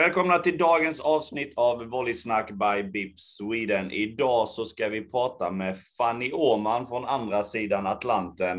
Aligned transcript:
Välkomna 0.00 0.38
till 0.38 0.58
dagens 0.58 1.00
avsnitt 1.00 1.52
av 1.56 1.84
Volleysnack 1.84 2.50
by 2.50 2.82
Bips 2.82 3.36
Sweden. 3.36 3.90
Idag 3.90 4.48
så 4.48 4.64
ska 4.64 4.88
vi 4.88 5.10
prata 5.10 5.50
med 5.50 5.78
Fanny 5.98 6.32
Åman 6.32 6.86
från 6.86 7.04
andra 7.04 7.44
sidan 7.44 7.86
Atlanten. 7.86 8.58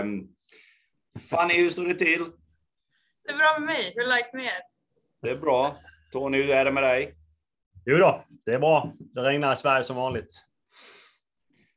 Um, 0.00 0.28
Fanny, 1.30 1.54
hur 1.54 1.70
står 1.70 1.84
det 1.84 1.94
till? 1.94 2.24
Det 3.24 3.32
är 3.32 3.36
bra 3.36 3.56
med 3.58 3.66
mig. 3.66 3.92
Hur 3.94 4.02
är 4.02 4.08
läget 4.08 4.32
med 4.32 4.44
er? 4.44 4.60
Det 5.22 5.30
är 5.30 5.36
bra. 5.36 5.76
Tony, 6.12 6.42
hur 6.42 6.50
är 6.50 6.64
det 6.64 6.70
med 6.70 6.82
dig? 6.82 7.14
Jo 7.86 7.98
då, 7.98 8.24
det 8.46 8.54
är 8.54 8.58
bra. 8.58 8.92
Det 8.98 9.20
regnar 9.20 9.52
i 9.52 9.56
Sverige 9.56 9.84
som 9.84 9.96
vanligt. 9.96 10.44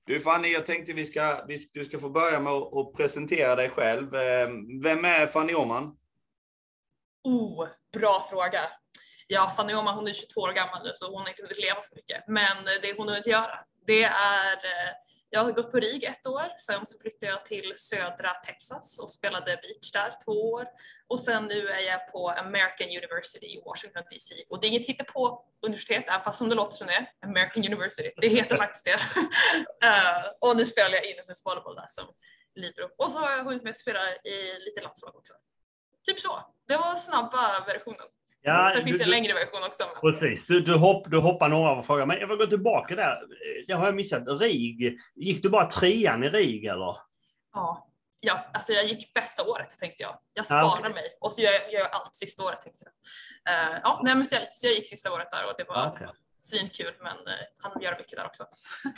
Du 0.06 0.20
Fanny, 0.20 0.48
jag 0.48 0.66
tänkte 0.66 0.94
vi 0.94 1.06
ska, 1.06 1.46
vi, 1.48 1.58
du 1.74 1.86
ska 1.86 2.00
få 2.00 2.10
börja 2.10 2.40
med 2.40 2.54
att, 2.54 2.78
att 2.78 2.94
presentera 2.94 3.56
dig 3.56 3.70
själv. 3.70 4.16
Ehm, 4.16 4.82
vem 4.82 5.06
är 5.06 5.28
Fanny 5.28 5.54
Åman? 5.56 5.98
Oh, 7.24 7.68
bra 7.94 8.28
fråga. 8.30 8.72
Ja, 9.28 9.54
Fanny 9.58 9.74
Oma 9.74 9.92
hon 9.92 10.08
är 10.08 10.14
22 10.14 10.42
år 10.42 10.54
gammal 10.54 10.84
nu 10.84 10.92
så 10.94 11.06
hon 11.06 11.22
har 11.22 11.30
inte 11.30 11.42
hunnit 11.42 11.62
leva 11.62 11.82
så 11.82 11.96
mycket. 11.96 12.24
Men 12.28 12.58
eh, 12.58 12.74
det 12.82 12.98
hon 12.98 13.08
har 13.08 13.16
hunnit 13.16 13.28
göra, 13.28 13.60
det 13.86 14.04
är 14.04 14.54
eh, 14.54 14.94
jag 15.34 15.44
har 15.44 15.52
gått 15.52 15.72
på 15.72 15.80
RIG 15.80 16.04
ett 16.04 16.28
år, 16.28 16.48
sen 16.58 16.86
så 16.86 17.00
flyttade 17.00 17.32
jag 17.32 17.46
till 17.46 17.74
södra 17.76 18.34
Texas 18.34 19.00
och 19.00 19.10
spelade 19.10 19.60
beach 19.62 19.92
där 19.92 20.14
två 20.26 20.52
år. 20.52 20.68
Och 21.08 21.20
sen 21.20 21.46
nu 21.46 21.68
är 21.68 21.80
jag 21.80 22.12
på 22.12 22.30
American 22.30 22.88
University 22.88 23.46
i 23.46 23.62
Washington 23.66 24.04
DC. 24.10 24.36
Och 24.50 24.62
det 24.62 24.68
är 24.68 24.70
inget 24.70 24.86
hittepå 24.86 25.46
universitet, 25.62 26.06
även 26.08 26.24
fast 26.24 26.38
som 26.38 26.50
det 26.50 26.56
låter 26.56 26.78
som 26.78 26.88
det 26.88 26.94
är, 26.94 27.12
American 27.26 27.66
University. 27.66 28.12
Det 28.18 28.28
heter 28.28 28.58
faktiskt 28.58 28.86
det. 28.86 28.92
uh, 29.88 30.26
och 30.50 30.58
nu 30.58 30.66
spelar 30.66 30.96
jag 30.96 31.06
inomhusvolleyboll 31.06 31.76
där 31.76 31.88
som 31.88 32.06
libero. 32.56 32.90
Och 32.98 33.12
så 33.12 33.20
har 33.20 33.32
jag 33.32 33.44
hunnit 33.44 33.64
med 33.64 33.70
att 33.70 33.78
spela 33.78 34.16
i 34.16 34.60
lite 34.60 34.82
landslag 34.82 35.16
också. 35.16 35.34
Typ 36.06 36.20
så. 36.20 36.40
Det 36.68 36.78
var 36.78 36.96
snabba 36.96 37.66
versionen. 37.68 38.08
Ja, 38.42 38.70
Sen 38.74 38.80
du, 38.80 38.86
finns 38.86 38.98
det 38.98 39.04
en 39.04 39.10
längre 39.10 39.34
version 39.34 39.64
också. 39.64 39.84
Precis, 40.02 40.48
du, 40.48 40.62
du, 40.62 40.76
hopp, 40.76 41.12
du 41.12 41.18
hoppar 41.18 41.50
några 41.50 41.70
av 41.70 41.84
frågorna. 41.84 42.06
Men 42.06 42.20
jag 42.20 42.28
vill 42.28 42.38
gå 42.38 42.46
tillbaka 42.46 42.96
där. 42.96 43.22
Det 43.68 43.74
har 43.74 43.86
jag 43.86 43.96
missat. 43.96 44.24
RIG, 44.42 45.00
gick 45.16 45.44
du 45.44 45.50
bara 45.50 45.66
trean 45.66 46.24
i 46.24 46.30
RIG 46.30 46.66
eller? 46.66 46.98
Ja, 47.54 47.88
ja 48.20 48.46
alltså 48.54 48.74
jag 48.74 48.86
gick 48.86 49.14
bästa 49.14 49.44
året 49.44 49.80
tänkte 49.80 50.04
jag. 50.04 50.18
Jag 50.34 50.46
sparar 50.46 50.80
okay. 50.80 50.94
mig 50.94 51.18
och 51.20 51.34
så 51.34 51.42
gör 51.42 51.52
jag, 51.52 51.74
gör 51.74 51.88
allt 51.92 52.16
sista 52.16 52.44
året 52.44 52.62
tänkte 52.62 52.86
jag. 52.86 52.94
Uh, 53.54 53.80
ja, 53.84 54.02
nej, 54.04 54.16
men 54.16 54.26
så 54.26 54.36
jag, 54.36 54.56
så 54.56 54.68
jag 54.68 54.74
gick 54.74 54.88
sista 54.88 55.14
året 55.14 55.32
där 55.32 55.46
och 55.46 55.54
det 55.58 55.64
var 55.64 55.92
okay 55.92 56.08
svinkul, 56.44 56.94
men 57.00 57.12
eh, 57.12 57.46
han 57.58 57.82
gör 57.82 57.98
mycket 57.98 58.20
där 58.20 58.26
också. 58.26 58.46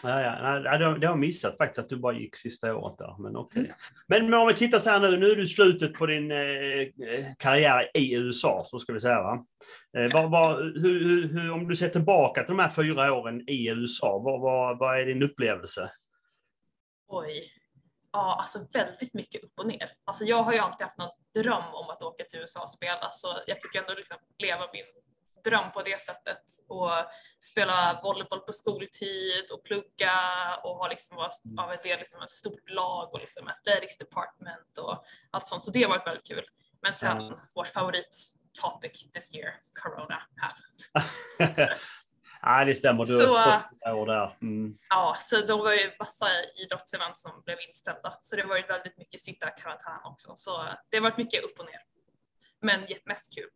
ja, 0.03 0.21
ja. 0.21 0.77
Det, 0.77 0.85
har 0.85 0.99
jag 1.01 1.19
missat 1.19 1.57
faktiskt, 1.57 1.79
att 1.79 1.89
du 1.89 1.97
bara 1.97 2.13
gick 2.13 2.35
sista 2.35 2.75
året 2.75 2.97
där. 2.97 3.15
Men 3.19 3.35
okej. 3.35 3.61
Okay. 3.61 3.73
Mm. 4.21 4.29
Men 4.29 4.39
om 4.39 4.47
vi 4.47 4.53
tittar 4.53 4.79
så 4.79 4.89
här 4.89 4.99
nu, 4.99 5.17
nu 5.17 5.31
är 5.31 5.35
du 5.35 5.47
slutet 5.47 5.93
på 5.93 6.05
din 6.05 6.31
eh, 6.31 7.33
karriär 7.39 7.91
i 7.93 8.15
USA, 8.15 8.63
så 8.65 8.79
ska 8.79 8.93
vi 8.93 8.99
säga. 8.99 9.21
Va? 9.21 9.45
Eh, 9.97 10.13
vad, 10.13 10.31
vad, 10.31 10.57
hur, 10.57 11.27
hur, 11.27 11.51
om 11.51 11.67
du 11.67 11.75
ser 11.75 11.89
tillbaka 11.89 12.43
till 12.43 12.55
de 12.55 12.59
här 12.59 12.69
fyra 12.69 13.13
åren 13.13 13.49
i 13.49 13.69
USA, 13.69 14.17
vad, 14.17 14.41
vad, 14.41 14.77
vad 14.79 14.99
är 14.99 15.05
din 15.05 15.23
upplevelse? 15.23 15.91
Oj. 17.07 17.51
Ja, 18.11 18.37
alltså 18.39 18.59
väldigt 18.73 19.13
mycket 19.13 19.43
upp 19.43 19.59
och 19.59 19.67
ner. 19.67 19.89
Alltså 20.05 20.23
jag 20.23 20.43
har 20.43 20.53
ju 20.53 20.59
alltid 20.59 20.85
haft 20.85 20.97
någon 20.97 21.09
dröm 21.33 21.73
om 21.73 21.89
att 21.89 22.03
åka 22.03 22.23
till 22.23 22.39
USA 22.39 22.61
och 22.61 22.69
spela, 22.69 23.11
så 23.11 23.27
jag 23.47 23.61
fick 23.61 23.75
ändå 23.75 23.93
liksom 23.93 24.17
leva 24.37 24.61
min 24.73 24.85
dröm 25.45 25.71
på 25.71 25.81
det 25.81 26.01
sättet 26.01 26.43
och 26.67 26.91
spela 27.39 27.99
volleyboll 28.03 28.39
på 28.39 28.51
skoltid 28.51 29.51
och 29.51 29.63
plugga 29.63 30.19
och 30.63 30.75
ha 30.77 30.87
liksom 30.87 31.17
mm. 31.17 31.59
av 31.59 31.71
en 31.71 31.79
del 31.83 31.99
liksom 31.99 32.21
ett 32.21 32.29
stort 32.29 32.69
lag 32.69 33.13
och 33.13 33.19
liksom 33.19 33.47
athletics 33.47 33.97
department 33.97 34.77
och 34.77 35.03
allt 35.31 35.47
sånt. 35.47 35.63
Så 35.63 35.71
det 35.71 35.83
har 35.83 35.89
varit 35.89 36.07
väldigt 36.07 36.27
kul. 36.27 36.45
Men 36.81 36.93
sen 36.93 37.17
mm. 37.17 37.39
vår 37.53 37.63
favorit 37.63 38.35
topic 38.61 39.11
this 39.13 39.35
year, 39.35 39.53
corona 39.83 40.21
happened. 40.35 41.69
Nej, 42.45 42.65
det 42.65 42.75
stämmer. 42.75 42.99
Du 42.99 43.05
så, 43.05 43.33
år 43.93 44.05
där. 44.05 44.37
Mm. 44.41 44.77
Ja, 44.89 45.15
så 45.19 45.41
då 45.41 45.57
var 45.57 45.73
ju 45.73 45.91
massa 45.99 46.25
idrottsevent 46.55 47.17
som 47.17 47.41
blev 47.45 47.57
inställda. 47.67 48.17
Så 48.19 48.35
det 48.35 48.43
var 48.43 48.57
ju 48.57 48.63
väldigt 48.63 48.97
mycket 48.97 49.21
sitta 49.21 49.47
i 49.47 49.51
karantän 49.61 49.99
också. 50.03 50.31
Så 50.35 50.65
det 50.89 50.97
har 50.97 51.01
varit 51.01 51.17
mycket 51.17 51.43
upp 51.43 51.59
och 51.59 51.65
ner. 51.65 51.81
Men 52.61 52.87
mest 53.05 53.35
kul. 53.35 53.49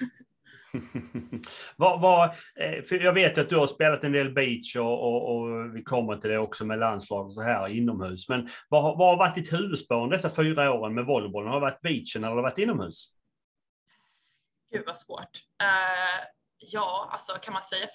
vad, 1.76 2.00
vad, 2.00 2.28
eh, 2.60 2.94
jag 3.02 3.12
vet 3.12 3.38
att 3.38 3.48
du 3.48 3.56
har 3.56 3.66
spelat 3.66 4.04
en 4.04 4.12
del 4.12 4.32
beach 4.32 4.76
och, 4.76 5.02
och, 5.02 5.36
och, 5.36 5.76
vi 5.76 5.82
kommer 5.82 6.16
till 6.16 6.30
det 6.30 6.38
också 6.38 6.64
med 6.64 6.78
landslag 6.78 7.26
och 7.26 7.34
så 7.34 7.42
här 7.42 7.68
inomhus. 7.68 8.28
Men 8.28 8.50
vad, 8.68 8.98
vad 8.98 9.08
har 9.08 9.16
varit 9.16 9.34
ditt 9.34 9.52
huvudspår 9.52 10.10
dessa 10.10 10.30
fyra 10.30 10.72
åren 10.72 10.94
med 10.94 11.04
volleybollen? 11.06 11.48
Har 11.48 11.60
det 11.60 11.66
varit 11.66 11.80
beachen 11.80 12.24
eller 12.24 12.28
har 12.28 12.36
det 12.36 12.42
varit 12.42 12.58
inomhus? 12.58 13.10
Gud 14.72 14.86
vad 14.86 14.98
svårt. 14.98 15.40
Uh, 15.62 16.24
ja, 16.58 17.08
alltså 17.12 17.32
kan 17.32 17.54
man 17.54 17.62
säga 17.62 17.86
50-50? 17.86 17.90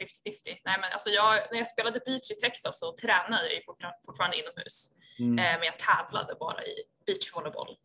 Nej 0.46 0.78
men 0.82 0.90
alltså 0.94 1.10
jag, 1.10 1.36
när 1.52 1.58
jag 1.58 1.68
spelade 1.68 2.00
beach 2.06 2.32
i 2.32 2.36
Texas 2.36 2.80
så 2.80 2.96
tränade 3.02 3.54
jag 3.54 3.64
fortfarande 4.06 4.38
inomhus. 4.38 4.92
Mm. 5.20 5.32
Uh, 5.32 5.60
men 5.60 5.64
jag 5.64 5.78
tävlade 5.80 6.36
bara 6.40 6.66
i 6.66 6.76
beachvolleyboll. 7.06 7.78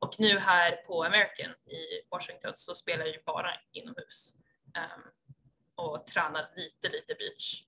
Och 0.00 0.14
nu 0.18 0.38
här 0.38 0.72
på 0.72 1.04
American 1.04 1.50
i 1.50 2.08
Washington 2.10 2.52
så 2.54 2.74
spelar 2.74 3.04
jag 3.04 3.14
ju 3.14 3.22
bara 3.26 3.50
inomhus 3.72 4.34
um, 4.76 5.02
och 5.74 6.06
tränar 6.06 6.50
lite, 6.56 6.88
lite 6.88 7.14
beach. 7.14 7.64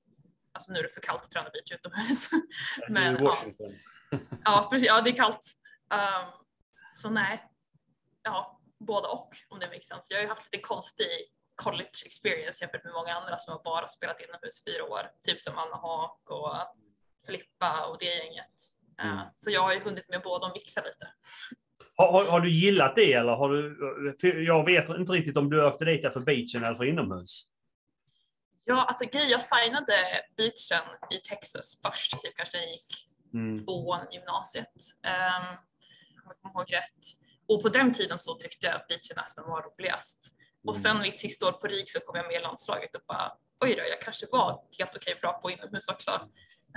Alltså 0.52 0.72
nu 0.72 0.78
är 0.78 0.82
det 0.82 0.88
för 0.88 1.00
kallt 1.00 1.22
att 1.22 1.30
träna 1.30 1.50
beach 1.50 1.72
utomhus. 1.72 2.30
Men, 2.88 3.24
ja. 3.24 3.38
ja, 4.44 4.68
precis. 4.72 4.88
Ja, 4.88 5.00
det 5.00 5.10
är 5.10 5.16
kallt. 5.16 5.52
Um, 5.94 6.30
så 6.92 7.10
nej, 7.10 7.50
ja, 8.22 8.60
både 8.78 9.08
och 9.08 9.36
om 9.48 9.60
det 9.60 9.68
makes 9.68 9.86
sense. 9.86 10.14
Jag 10.14 10.18
har 10.18 10.22
ju 10.22 10.28
haft 10.28 10.52
lite 10.52 10.62
konstig 10.62 11.32
college 11.54 11.90
experience 12.04 12.64
jämfört 12.64 12.84
med 12.84 12.92
många 12.92 13.14
andra 13.14 13.38
som 13.38 13.52
har 13.52 13.62
bara 13.62 13.88
spelat 13.88 14.20
inomhus 14.20 14.64
fyra 14.64 14.84
år, 14.84 15.10
typ 15.22 15.42
som 15.42 15.58
Anna 15.58 15.76
Haak 15.76 16.30
och 16.30 16.56
Filippa 17.26 17.86
och 17.86 17.96
det 17.98 18.14
gänget. 18.14 18.54
Uh, 19.02 19.10
mm. 19.10 19.26
Så 19.36 19.50
jag 19.50 19.62
har 19.62 19.72
ju 19.72 19.80
hunnit 19.80 20.08
med 20.08 20.22
båda 20.22 20.46
och 20.46 20.52
mixa 20.54 20.80
lite. 20.80 21.12
Har, 22.00 22.12
har, 22.12 22.24
har, 22.24 22.40
du 22.40 22.50
gillat 22.50 22.96
det 22.96 23.12
eller 23.12 23.32
har 23.32 23.48
du? 23.50 24.44
Jag 24.44 24.64
vet 24.64 24.88
inte 24.88 25.12
riktigt 25.12 25.36
om 25.36 25.50
du 25.50 25.64
åkte 25.64 25.84
dit 25.84 26.12
för 26.12 26.20
beachen 26.20 26.64
eller 26.64 26.74
för 26.74 26.84
inomhus. 26.84 27.46
Ja, 28.64 28.84
alltså 28.84 29.04
grej, 29.04 29.30
jag 29.30 29.42
signade 29.42 29.96
beachen 30.36 30.86
i 31.10 31.16
Texas 31.16 31.78
först, 31.82 32.12
typ 32.22 32.36
kanske 32.36 32.58
jag 32.58 32.70
gick 32.70 32.88
mm. 33.34 33.64
tvåan 33.64 34.06
gymnasiet. 34.12 34.74
Um, 35.04 35.48
om 36.22 36.26
jag 36.26 36.36
kommer 36.42 36.60
ihåg 36.60 36.72
rätt. 36.72 37.04
Och 37.48 37.62
på 37.62 37.68
den 37.68 37.92
tiden 37.92 38.18
så 38.18 38.34
tyckte 38.34 38.66
jag 38.66 38.76
att 38.76 38.88
beachen 38.88 39.16
nästan 39.16 39.50
var 39.50 39.62
roligast. 39.62 40.32
Och 40.66 40.76
sen 40.76 40.90
mm. 40.90 41.02
mitt 41.02 41.18
sista 41.18 41.48
år 41.48 41.52
på 41.52 41.66
RIG 41.66 41.90
så 41.90 42.00
kom 42.00 42.16
jag 42.16 42.26
med 42.26 42.36
i 42.36 42.42
landslaget 42.42 42.96
och 42.96 43.02
bara 43.08 43.32
oj 43.64 43.74
då, 43.74 43.82
jag 43.90 44.00
kanske 44.00 44.26
var 44.32 44.62
helt 44.78 44.96
okej 44.96 45.18
bra 45.20 45.32
på 45.42 45.50
inomhus 45.50 45.88
också. 45.88 46.10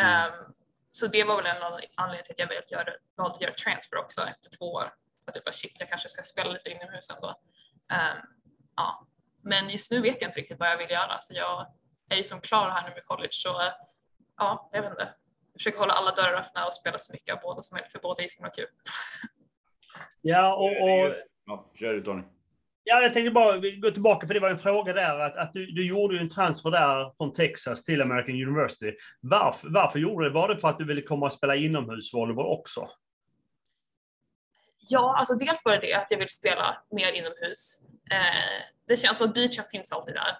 Um, 0.07 0.53
så 0.91 1.07
det 1.07 1.23
var 1.23 1.35
väl 1.37 1.45
en 1.45 1.63
anledning 1.97 2.23
till 2.23 2.43
att 2.43 2.71
jag 2.71 2.85
valde 3.17 3.35
att 3.35 3.41
göra 3.41 3.53
transfer 3.53 3.97
också 3.97 4.21
efter 4.21 4.49
två 4.57 4.73
år. 4.73 4.89
Att 5.25 5.35
jag 5.35 5.43
bara 5.43 5.51
shit, 5.51 5.75
jag 5.79 5.89
kanske 5.89 6.09
ska 6.09 6.23
spela 6.23 6.51
lite 6.51 6.69
inomhus 6.69 7.09
ändå. 7.09 7.27
Um, 7.27 8.21
ja. 8.75 9.07
Men 9.43 9.69
just 9.69 9.91
nu 9.91 10.01
vet 10.01 10.21
jag 10.21 10.29
inte 10.29 10.39
riktigt 10.39 10.59
vad 10.59 10.69
jag 10.69 10.77
vill 10.77 10.89
göra 10.89 11.17
så 11.21 11.33
jag 11.33 11.67
är 12.09 12.17
ju 12.17 12.23
som 12.23 12.41
klar 12.41 12.69
här 12.69 12.89
nu 12.89 12.93
med 12.95 13.05
college 13.05 13.31
så 13.31 13.61
ja, 14.37 14.69
jag 14.73 14.81
vet 14.81 14.91
inte. 14.91 15.13
Jag 15.53 15.59
försöker 15.59 15.79
hålla 15.79 15.93
alla 15.93 16.11
dörrar 16.11 16.39
öppna 16.39 16.65
och 16.65 16.73
spela 16.73 16.97
så 16.97 17.13
mycket 17.13 17.35
av 17.35 17.41
båda 17.41 17.61
som 17.61 17.75
möjligt 17.75 17.91
för 17.91 17.99
båda 17.99 18.21
är 18.21 18.23
ju 18.23 18.29
så 18.29 18.39
himla 18.39 18.51
kul. 18.51 18.67
Ja, 20.25 20.55
och... 20.55 20.65
och... 20.65 21.13
Ja, 21.45 21.71
kör 21.75 21.93
du 21.93 22.01
Tony. 22.01 22.23
Ja, 22.83 23.01
jag 23.01 23.13
tänkte 23.13 23.31
bara 23.31 23.57
gå 23.57 23.91
tillbaka, 23.91 24.27
för 24.27 24.33
det 24.33 24.39
var 24.39 24.49
en 24.49 24.59
fråga 24.59 24.93
där, 24.93 25.19
att, 25.19 25.37
att 25.37 25.53
du, 25.53 25.65
du 25.65 25.87
gjorde 25.87 26.15
ju 26.15 26.21
en 26.21 26.29
transfer 26.29 26.71
där 26.71 27.13
från 27.17 27.33
Texas 27.33 27.83
till 27.83 28.01
American 28.01 28.35
University. 28.35 28.93
Varför, 29.21 29.67
varför 29.69 29.99
gjorde 29.99 30.25
du 30.25 30.29
det? 30.29 30.35
Var 30.35 30.47
det 30.47 30.57
för 30.57 30.67
att 30.67 30.77
du 30.77 30.85
ville 30.85 31.01
komma 31.01 31.25
och 31.25 31.33
spela 31.33 31.55
inomhusvolleyboll 31.55 32.45
också? 32.45 32.89
Ja, 34.87 35.15
alltså 35.17 35.35
dels 35.35 35.65
var 35.65 35.71
det 35.71 35.79
det 35.79 35.93
att 35.93 36.11
jag 36.11 36.17
vill 36.17 36.29
spela 36.29 36.83
mer 36.91 37.11
inomhus. 37.11 37.79
Eh, 38.11 38.63
det 38.87 38.97
känns 38.97 39.17
som 39.17 39.27
att 39.27 39.33
beachen 39.33 39.65
finns 39.71 39.91
alltid 39.91 40.13
där 40.13 40.37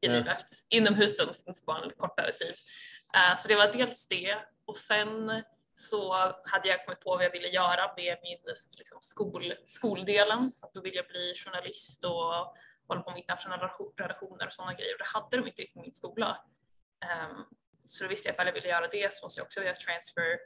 i 0.00 0.06
mm. 0.06 0.18
livet. 0.18 0.44
Inomhusen 0.68 1.34
finns 1.44 1.66
bara 1.66 1.84
en 1.84 1.90
kortare 1.90 2.32
tid. 2.32 2.54
Eh, 3.14 3.36
så 3.36 3.48
det 3.48 3.56
var 3.56 3.72
dels 3.72 4.08
det 4.08 4.36
och 4.66 4.76
sen 4.76 5.42
så 5.74 6.12
hade 6.44 6.68
jag 6.68 6.84
kommit 6.86 7.00
på 7.00 7.10
vad 7.10 7.24
jag 7.24 7.30
ville 7.30 7.48
göra 7.48 7.94
med 7.96 8.18
min 8.22 8.38
liksom, 8.78 8.98
skol, 9.00 9.54
skoldelen. 9.66 10.52
Att 10.60 10.74
då 10.74 10.80
ville 10.80 10.96
jag 10.96 11.06
bli 11.06 11.34
journalist 11.34 12.04
och 12.04 12.54
hålla 12.88 13.00
på 13.00 13.10
med 13.10 13.18
internationella 13.18 13.62
relationer 13.62 14.46
och 14.46 14.54
sådana 14.54 14.74
grejer. 14.74 14.98
Det 14.98 15.06
hade 15.06 15.36
de 15.36 15.48
inte 15.48 15.62
riktigt 15.62 15.76
i 15.76 15.80
min 15.80 15.92
skola. 15.92 16.38
Um, 17.30 17.44
så 17.84 18.04
då 18.04 18.10
visste 18.10 18.28
jag 18.28 18.34
att 18.34 18.40
om 18.40 18.46
jag 18.46 18.52
ville 18.52 18.68
göra 18.68 18.88
det 18.88 19.12
så 19.12 19.26
måste 19.26 19.40
jag 19.40 19.46
också 19.46 19.62
göra 19.62 19.74
transfer 19.74 20.38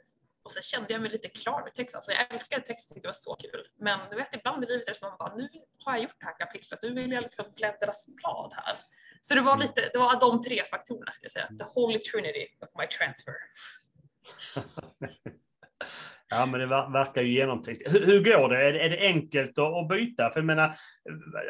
och 0.43 0.51
sen 0.51 0.63
kände 0.63 0.93
jag 0.93 1.01
mig 1.01 1.11
lite 1.11 1.29
klar 1.29 1.63
med 1.63 1.73
texten. 1.73 1.97
Alltså 1.97 2.11
jag 2.11 2.33
älskade 2.33 2.61
texten, 2.61 2.95
tyckte 2.95 3.07
det 3.07 3.09
var 3.09 3.13
så 3.13 3.35
kul. 3.35 3.67
Men 3.79 4.09
du 4.09 4.15
vet, 4.15 4.33
ibland 4.35 4.63
i 4.63 4.67
livet 4.67 4.87
är 4.87 4.91
det 4.91 4.97
som 4.97 5.07
att 5.07 5.19
man 5.19 5.29
bara, 5.29 5.35
nu 5.35 5.49
har 5.85 5.93
jag 5.93 6.03
gjort 6.03 6.19
det 6.19 6.25
här 6.25 6.37
kapitlet, 6.37 6.79
nu 6.81 6.93
vill 6.93 7.11
jag 7.11 7.21
liksom 7.21 7.45
bläddra 7.55 7.91
blad 8.07 8.53
här. 8.55 8.79
Så 9.21 9.35
det 9.35 9.41
var 9.41 9.53
mm. 9.53 9.61
lite, 9.61 9.89
det 9.93 9.99
var 9.99 10.19
de 10.19 10.41
tre 10.41 10.63
faktorerna 10.65 11.11
ska 11.11 11.23
jag 11.23 11.31
säga. 11.31 11.47
The 11.47 11.65
holy 11.73 11.99
trinity 11.99 12.47
of 12.61 12.69
my 12.79 12.87
transfer. 12.87 13.35
Ja, 16.33 16.45
men 16.45 16.59
det 16.59 16.65
verkar 16.65 17.21
ju 17.21 17.33
genomtänkt. 17.33 17.81
Hur, 17.85 18.05
hur 18.05 18.23
går 18.23 18.49
det? 18.49 18.63
Är, 18.63 18.73
det? 18.73 18.79
är, 18.79 18.89
det 18.89 18.99
enkelt 18.99 19.57
att, 19.57 19.87
byta? 19.89 20.29
För 20.29 20.39
jag 20.39 20.45
menar, 20.45 20.75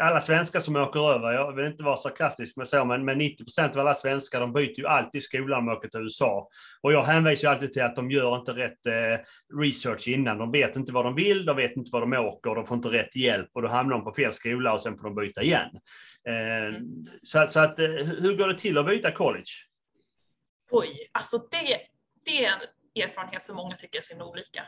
alla 0.01 0.21
svenskar 0.21 0.59
som 0.59 0.75
åker 0.75 1.11
över, 1.11 1.31
jag 1.31 1.55
vill 1.55 1.65
inte 1.65 1.83
vara 1.83 1.97
sarkastisk 1.97 2.57
med 2.57 2.69
så, 2.69 2.85
men, 2.85 3.05
men 3.05 3.17
90 3.17 3.43
procent 3.43 3.75
av 3.75 3.81
alla 3.81 3.93
svenskar, 3.93 4.39
de 4.39 4.53
byter 4.53 4.79
ju 4.79 4.87
alltid 4.87 5.23
skola 5.23 5.57
om 5.57 5.65
de 5.65 5.71
åker 5.71 5.89
till 5.89 5.99
USA. 5.99 6.47
Och 6.81 6.93
jag 6.93 7.03
hänvisar 7.03 7.47
ju 7.47 7.53
alltid 7.53 7.73
till 7.73 7.81
att 7.81 7.95
de 7.95 8.11
gör 8.11 8.39
inte 8.39 8.51
rätt 8.51 8.85
eh, 8.85 9.25
research 9.61 10.07
innan. 10.07 10.37
De 10.37 10.51
vet 10.51 10.75
inte 10.75 10.91
vad 10.91 11.05
de 11.05 11.15
vill, 11.15 11.45
de 11.45 11.55
vet 11.55 11.77
inte 11.77 11.89
vad 11.93 12.01
de 12.01 12.13
åker, 12.13 12.55
de 12.55 12.67
får 12.67 12.77
inte 12.77 12.89
rätt 12.89 13.15
hjälp 13.15 13.49
och 13.53 13.61
då 13.61 13.67
hamnar 13.67 13.95
de 13.95 14.03
på 14.03 14.13
fel 14.13 14.33
skola 14.33 14.73
och 14.73 14.81
sen 14.81 14.97
får 14.97 15.03
de 15.03 15.15
byta 15.15 15.41
igen. 15.41 15.69
Eh, 16.27 16.65
mm. 16.65 17.05
så, 17.23 17.47
så 17.49 17.59
att, 17.59 17.79
eh, 17.79 17.85
hur 17.89 18.37
går 18.37 18.47
det 18.47 18.59
till 18.59 18.77
att 18.77 18.85
byta 18.85 19.11
college? 19.11 19.51
Oj, 20.71 21.09
alltså 21.11 21.37
det, 21.37 21.77
det 22.25 22.45
är 22.45 22.47
en 22.47 22.80
erfarenhet 22.95 23.43
som 23.43 23.55
många 23.55 23.75
tycker 23.75 23.99
är 23.99 24.03
så 24.03 24.23
olika. 24.23 24.65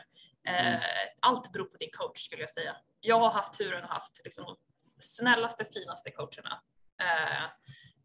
Eh, 0.48 0.66
mm. 0.66 0.80
Allt 1.20 1.52
beror 1.52 1.64
på 1.64 1.76
din 1.76 1.90
coach 1.92 2.24
skulle 2.24 2.42
jag 2.42 2.50
säga. 2.50 2.76
Jag 3.00 3.20
har 3.20 3.30
haft 3.30 3.58
turen 3.58 3.84
att 3.84 3.90
haft 3.90 4.20
liksom, 4.24 4.44
de 4.44 4.56
snällaste, 4.98 5.64
finaste 5.64 6.10
coacherna. 6.10 6.62
Eh, 7.00 7.48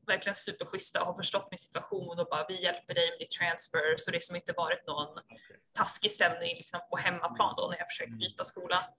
verkligen 0.08 0.36
superschyssta 0.36 1.02
och 1.02 1.08
har 1.08 1.14
förstått 1.14 1.48
min 1.52 1.58
situation 1.58 2.20
och 2.20 2.28
bara 2.30 2.46
vi 2.48 2.64
hjälper 2.64 2.94
dig 2.94 3.10
med 3.10 3.20
ditt 3.20 3.32
transfer 3.32 3.98
så 3.98 4.12
det 4.12 4.16
har 4.18 4.22
som 4.22 4.36
inte 4.36 4.54
varit 4.54 4.88
någon 4.88 5.20
taskig 5.74 6.12
stämning 6.12 6.56
liksom, 6.56 6.80
på 6.90 6.98
hemmaplan 6.98 7.54
då 7.58 7.68
när 7.68 7.78
jag 7.78 7.88
försökt 7.88 8.08
mm. 8.08 8.20
byta 8.20 8.44
skola. 8.44 8.90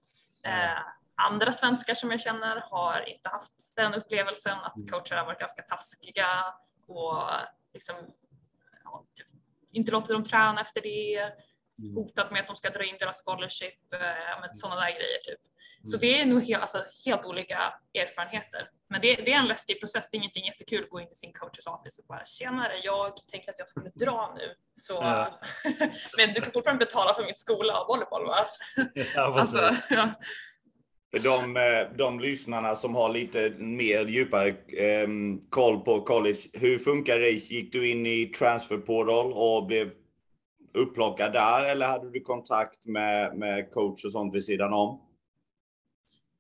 Eh, 0.45 0.79
andra 1.15 1.53
svenskar 1.53 1.95
som 1.95 2.11
jag 2.11 2.21
känner 2.21 2.57
har 2.71 3.09
inte 3.09 3.29
haft 3.29 3.77
den 3.77 3.95
upplevelsen 3.95 4.59
att 4.59 4.77
mm. 4.77 4.89
coacher 4.89 5.17
har 5.17 5.27
varit 5.27 5.39
ganska 5.39 5.63
taskiga 5.63 6.55
och 6.87 7.23
liksom, 7.73 7.97
ja, 8.85 9.05
typ, 9.15 9.27
inte 9.73 9.93
låter 9.93 10.15
dem 10.15 10.25
träna 10.25 10.61
efter 10.61 10.81
det, 10.81 11.15
mm. 11.17 11.95
hotat 11.95 12.31
med 12.31 12.41
att 12.41 12.47
de 12.47 12.57
ska 12.57 12.71
dra 12.71 12.85
in 12.85 12.97
deras 12.99 13.23
scholarship, 13.25 13.93
eh, 13.93 14.51
sådana 14.53 14.81
där 14.81 14.91
grejer. 14.91 15.19
Typ. 15.25 15.41
Så 15.83 15.97
mm. 15.97 16.01
det 16.01 16.21
är 16.21 16.27
nog 16.27 16.45
helt, 16.45 16.63
alltså, 16.63 16.85
helt 17.07 17.27
olika 17.27 17.75
erfarenheter. 17.95 18.69
Men 18.89 19.01
det, 19.01 19.15
det, 19.15 19.33
är 19.33 19.39
en 19.39 19.49
läskig 19.49 19.81
process, 19.81 20.11
det 20.11 20.17
är 20.17 20.19
ingenting 20.19 20.45
jättekul 20.45 20.85
att 20.85 20.91
gå 20.91 21.01
in 21.01 21.09
i 21.09 21.15
sin 21.15 21.33
coaches 21.33 21.67
office 21.67 22.03
och 22.03 22.07
bara 22.07 22.25
“tjenare, 22.25 22.81
jag 22.83 23.17
tänkte 23.27 23.51
att 23.51 23.59
jag 23.59 23.69
skulle 23.69 23.91
dra 23.91 24.35
nu, 24.39 24.55
så, 24.73 24.93
ja. 24.93 25.41
men 26.17 26.35
du 26.35 26.41
kan 26.41 26.53
fortfarande 26.53 26.85
betala 26.85 27.15
för 27.15 27.25
min 27.25 27.37
skola 27.37 27.81
och 27.81 27.89
volleyboll 27.89 28.27
va?” 28.27 28.47
ja, 29.15 29.41
alltså, 29.41 29.77
ja. 29.91 30.09
För 31.11 31.19
de, 31.19 31.57
eh, 31.57 31.97
de 31.97 32.21
lyssnarna 32.21 32.77
som 32.77 32.95
har 32.95 33.09
lite 33.09 33.51
mer 33.51 34.07
djupare 34.07 34.49
eh, 34.49 35.09
koll 35.49 35.81
på 35.81 36.03
college, 36.03 36.41
hur 36.53 36.79
funkar 36.79 37.19
det? 37.19 37.31
Gick 37.31 37.73
du 37.73 37.91
in 37.91 38.07
i 38.07 38.27
transfer 38.27 38.77
portal 38.77 39.33
och 39.33 39.67
blev 39.67 39.91
upplockad 40.75 41.33
där 41.33 41.65
eller 41.65 41.87
hade 41.87 42.11
du 42.11 42.21
kontakt 42.21 42.87
med, 42.87 43.37
med 43.39 43.71
coach 43.73 44.05
och 44.05 44.13
sånt 44.13 44.35
vid 44.35 44.45
sidan 44.45 44.73
om? 44.73 45.07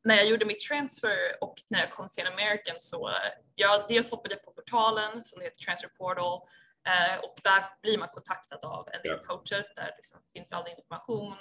När 0.04 0.14
jag 0.14 0.26
gjorde 0.28 0.44
mitt 0.44 0.60
transfer 0.60 1.16
och 1.40 1.54
när 1.68 1.78
jag 1.78 1.90
kom 1.90 2.08
till 2.08 2.26
American 2.26 2.76
så 2.78 3.10
jag 3.54 3.84
dels 3.88 4.10
hoppade 4.10 4.36
på 4.36 4.50
portalen 4.50 5.24
som 5.24 5.42
heter 5.42 5.64
Transfer 5.64 5.88
Portal 5.88 6.40
eh, 6.88 7.18
och 7.24 7.34
där 7.42 7.64
blir 7.82 7.98
man 7.98 8.08
kontaktad 8.08 8.64
av 8.64 8.88
en 8.92 9.02
del 9.02 9.18
coacher 9.18 9.66
där 9.76 9.90
liksom 9.96 10.20
finns 10.32 10.52
all 10.52 10.68
information. 10.68 11.36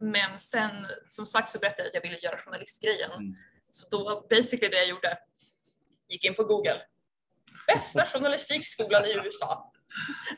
Men 0.00 0.38
sen 0.38 0.86
som 1.08 1.26
sagt 1.26 1.52
så 1.52 1.58
berättade 1.58 1.82
jag 1.82 1.88
att 1.88 1.94
jag 1.94 2.02
ville 2.02 2.18
göra 2.18 2.38
journalistgrejen. 2.38 3.12
Mm. 3.12 3.34
Så 3.70 3.88
då 3.90 4.26
basically 4.30 4.68
det 4.68 4.76
jag 4.76 4.88
gjorde, 4.88 5.18
gick 6.08 6.24
in 6.24 6.34
på 6.34 6.44
Google. 6.44 6.82
Bästa 7.66 8.04
journalistikskolan 8.12 9.04
i 9.04 9.12
USA. 9.12 9.72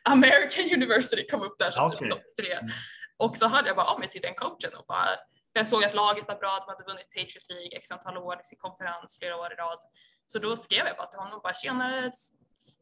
American 0.04 0.64
University 0.74 1.26
kom 1.26 1.42
upp 1.42 1.58
där 1.58 1.70
som 1.70 1.86
okay. 1.86 2.08
topp 2.08 2.22
tre. 2.40 2.52
Mm. 2.52 2.70
Och 3.16 3.36
så 3.36 3.46
hade 3.46 3.68
jag 3.68 3.76
bara 3.76 3.86
av 3.86 3.98
mig 4.00 4.10
till 4.10 4.20
den 4.20 4.34
coachen 4.34 4.74
och 4.78 4.84
bara, 4.88 5.08
jag 5.52 5.68
såg 5.68 5.84
att 5.84 5.94
laget 5.94 6.28
var 6.28 6.34
bra, 6.34 6.64
de 6.66 6.72
hade 6.72 6.84
vunnit 6.84 7.10
Patriot 7.10 7.48
League 7.48 7.78
x 7.78 7.90
antal 7.90 8.18
år 8.18 8.40
i 8.40 8.44
sin 8.44 8.58
konferens 8.58 9.16
flera 9.18 9.36
år 9.36 9.52
i 9.52 9.56
rad. 9.56 9.78
Så 10.26 10.38
då 10.38 10.56
skrev 10.56 10.86
jag 10.86 10.96
bara 10.96 11.06
till 11.06 11.20
honom 11.20 11.40
bara 11.42 11.54
tjenare, 11.54 12.10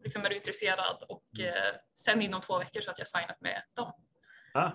liksom 0.02 0.24
är 0.24 0.28
du 0.28 0.36
intresserad? 0.36 1.04
Och 1.08 1.24
mm. 1.38 1.54
eh, 1.54 1.74
sen 1.94 2.22
inom 2.22 2.40
två 2.40 2.58
veckor 2.58 2.80
så 2.80 2.90
att 2.90 2.98
jag 2.98 3.08
signat 3.08 3.40
med 3.40 3.62
dem. 3.76 3.92
Ah. 4.54 4.70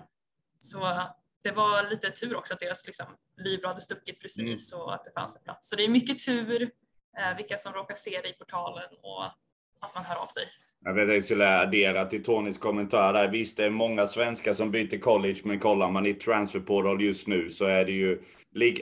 Så 0.58 1.02
det 1.44 1.52
var 1.52 1.90
lite 1.90 2.10
tur 2.10 2.36
också 2.36 2.54
att 2.54 2.60
deras 2.60 2.86
liksom, 2.86 3.06
livbra 3.36 3.68
hade 3.68 3.80
stuckit 3.80 4.20
precis 4.20 4.72
mm. 4.72 4.82
och 4.84 4.94
att 4.94 5.04
det 5.04 5.10
fanns 5.14 5.36
en 5.36 5.42
plats. 5.42 5.68
Så 5.68 5.76
det 5.76 5.84
är 5.84 5.88
mycket 5.88 6.18
tur 6.18 6.62
eh, 6.62 7.36
vilka 7.36 7.56
som 7.56 7.72
råkar 7.72 7.94
se 7.94 8.20
det 8.22 8.28
i 8.28 8.32
portalen 8.32 8.88
och 9.02 9.24
att 9.80 9.94
man 9.94 10.04
hör 10.04 10.16
av 10.16 10.26
sig. 10.26 10.44
Jag 10.84 10.94
vet 10.94 11.08
att 11.08 11.14
jag 11.14 11.24
skulle 11.24 11.60
addera 11.60 12.04
till 12.04 12.22
Tonys 12.22 12.58
kommentar 12.58 13.12
där. 13.12 13.28
Visst, 13.28 13.56
det 13.56 13.64
är 13.64 13.70
många 13.70 14.06
svenskar 14.06 14.54
som 14.54 14.70
byter 14.70 14.98
college, 14.98 15.38
men 15.44 15.58
kollar 15.58 15.90
man 15.90 16.06
i 16.06 16.14
transfer 16.14 16.60
portal 16.60 17.02
just 17.02 17.26
nu 17.26 17.50
så 17.50 17.64
är 17.64 17.84
det 17.84 17.92
ju 17.92 18.22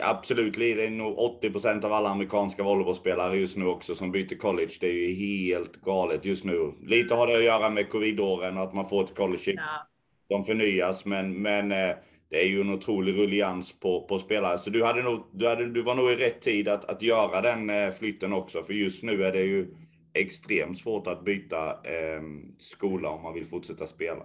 absolut, 0.00 0.54
det 0.54 0.86
är 0.86 0.90
nog 0.90 1.18
80% 1.42 1.84
av 1.84 1.92
alla 1.92 2.08
amerikanska 2.08 2.62
volleybollspelare 2.62 3.36
just 3.36 3.56
nu 3.56 3.66
också 3.66 3.94
som 3.94 4.12
byter 4.12 4.38
college. 4.38 4.72
Det 4.80 4.86
är 4.86 5.08
ju 5.08 5.14
helt 5.14 5.76
galet 5.76 6.24
just 6.24 6.44
nu. 6.44 6.72
Lite 6.82 7.14
har 7.14 7.26
det 7.26 7.36
att 7.36 7.44
göra 7.44 7.70
med 7.70 7.90
covidåren 7.90 8.56
och 8.56 8.62
att 8.62 8.74
man 8.74 8.88
får 8.88 9.04
ett 9.04 9.14
college 9.14 9.42
ja. 9.44 9.86
som 10.28 10.44
förnyas, 10.44 11.04
men, 11.04 11.42
men 11.42 11.72
eh, 11.72 11.96
det 12.32 12.38
är 12.38 12.46
ju 12.46 12.60
en 12.60 12.70
otrolig 12.70 13.18
rullians 13.18 13.80
på, 13.80 14.06
på 14.06 14.18
spelare. 14.18 14.58
Så 14.58 14.70
du, 14.70 14.84
hade 14.84 15.02
nog, 15.02 15.30
du, 15.32 15.48
hade, 15.48 15.72
du 15.72 15.82
var 15.82 15.94
nog 15.94 16.10
i 16.10 16.16
rätt 16.16 16.40
tid 16.40 16.68
att, 16.68 16.84
att 16.84 17.02
göra 17.02 17.40
den 17.40 17.70
eh, 17.70 17.90
flytten 17.90 18.32
också. 18.32 18.62
För 18.64 18.72
just 18.72 19.02
nu 19.02 19.24
är 19.24 19.32
det 19.32 19.40
ju 19.40 19.74
extremt 20.14 20.78
svårt 20.78 21.06
att 21.06 21.24
byta 21.24 21.70
eh, 21.70 22.22
skola 22.60 23.08
om 23.08 23.22
man 23.22 23.34
vill 23.34 23.46
fortsätta 23.46 23.86
spela. 23.86 24.24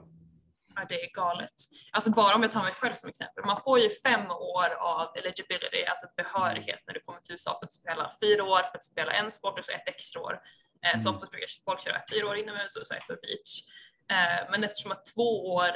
Ja, 0.76 0.86
det 0.90 0.96
är 1.04 1.10
galet. 1.14 1.54
Alltså 1.92 2.12
bara 2.12 2.36
om 2.36 2.42
jag 2.42 2.52
tar 2.52 2.64
mig 2.64 2.72
själv 2.72 2.94
som 2.94 3.10
exempel. 3.10 3.46
Man 3.46 3.62
får 3.62 3.80
ju 3.80 3.90
fem 3.90 4.32
år 4.32 4.70
av 4.80 5.08
eligibility, 5.18 5.86
alltså 5.88 6.08
behörighet 6.18 6.80
när 6.88 6.94
du 6.94 7.00
kommer 7.00 7.20
till 7.20 7.34
USA 7.34 7.58
för 7.60 7.66
att 7.66 7.74
spela 7.74 8.12
fyra 8.22 8.44
år 8.44 8.62
för 8.72 8.78
att 8.78 8.86
spela 8.86 9.12
en 9.12 9.32
sport 9.32 9.60
och 9.60 9.66
så 9.66 9.72
ett 9.72 9.90
extra 9.90 10.22
år. 10.22 10.40
Eh, 10.84 10.90
mm. 10.90 11.00
Så 11.00 11.10
oftast 11.10 11.32
brukar 11.32 11.48
folk 11.66 11.82
köra 11.82 12.02
fyra 12.12 12.28
år 12.30 12.38
inomhus 12.38 12.76
och 12.76 12.88
så 12.88 12.94
ett 12.96 13.12
år 13.12 13.20
beach. 13.22 13.52
Eh, 14.12 14.52
men 14.52 14.64
eftersom 14.64 14.92
att 14.92 15.06
två 15.16 15.54
år 15.54 15.72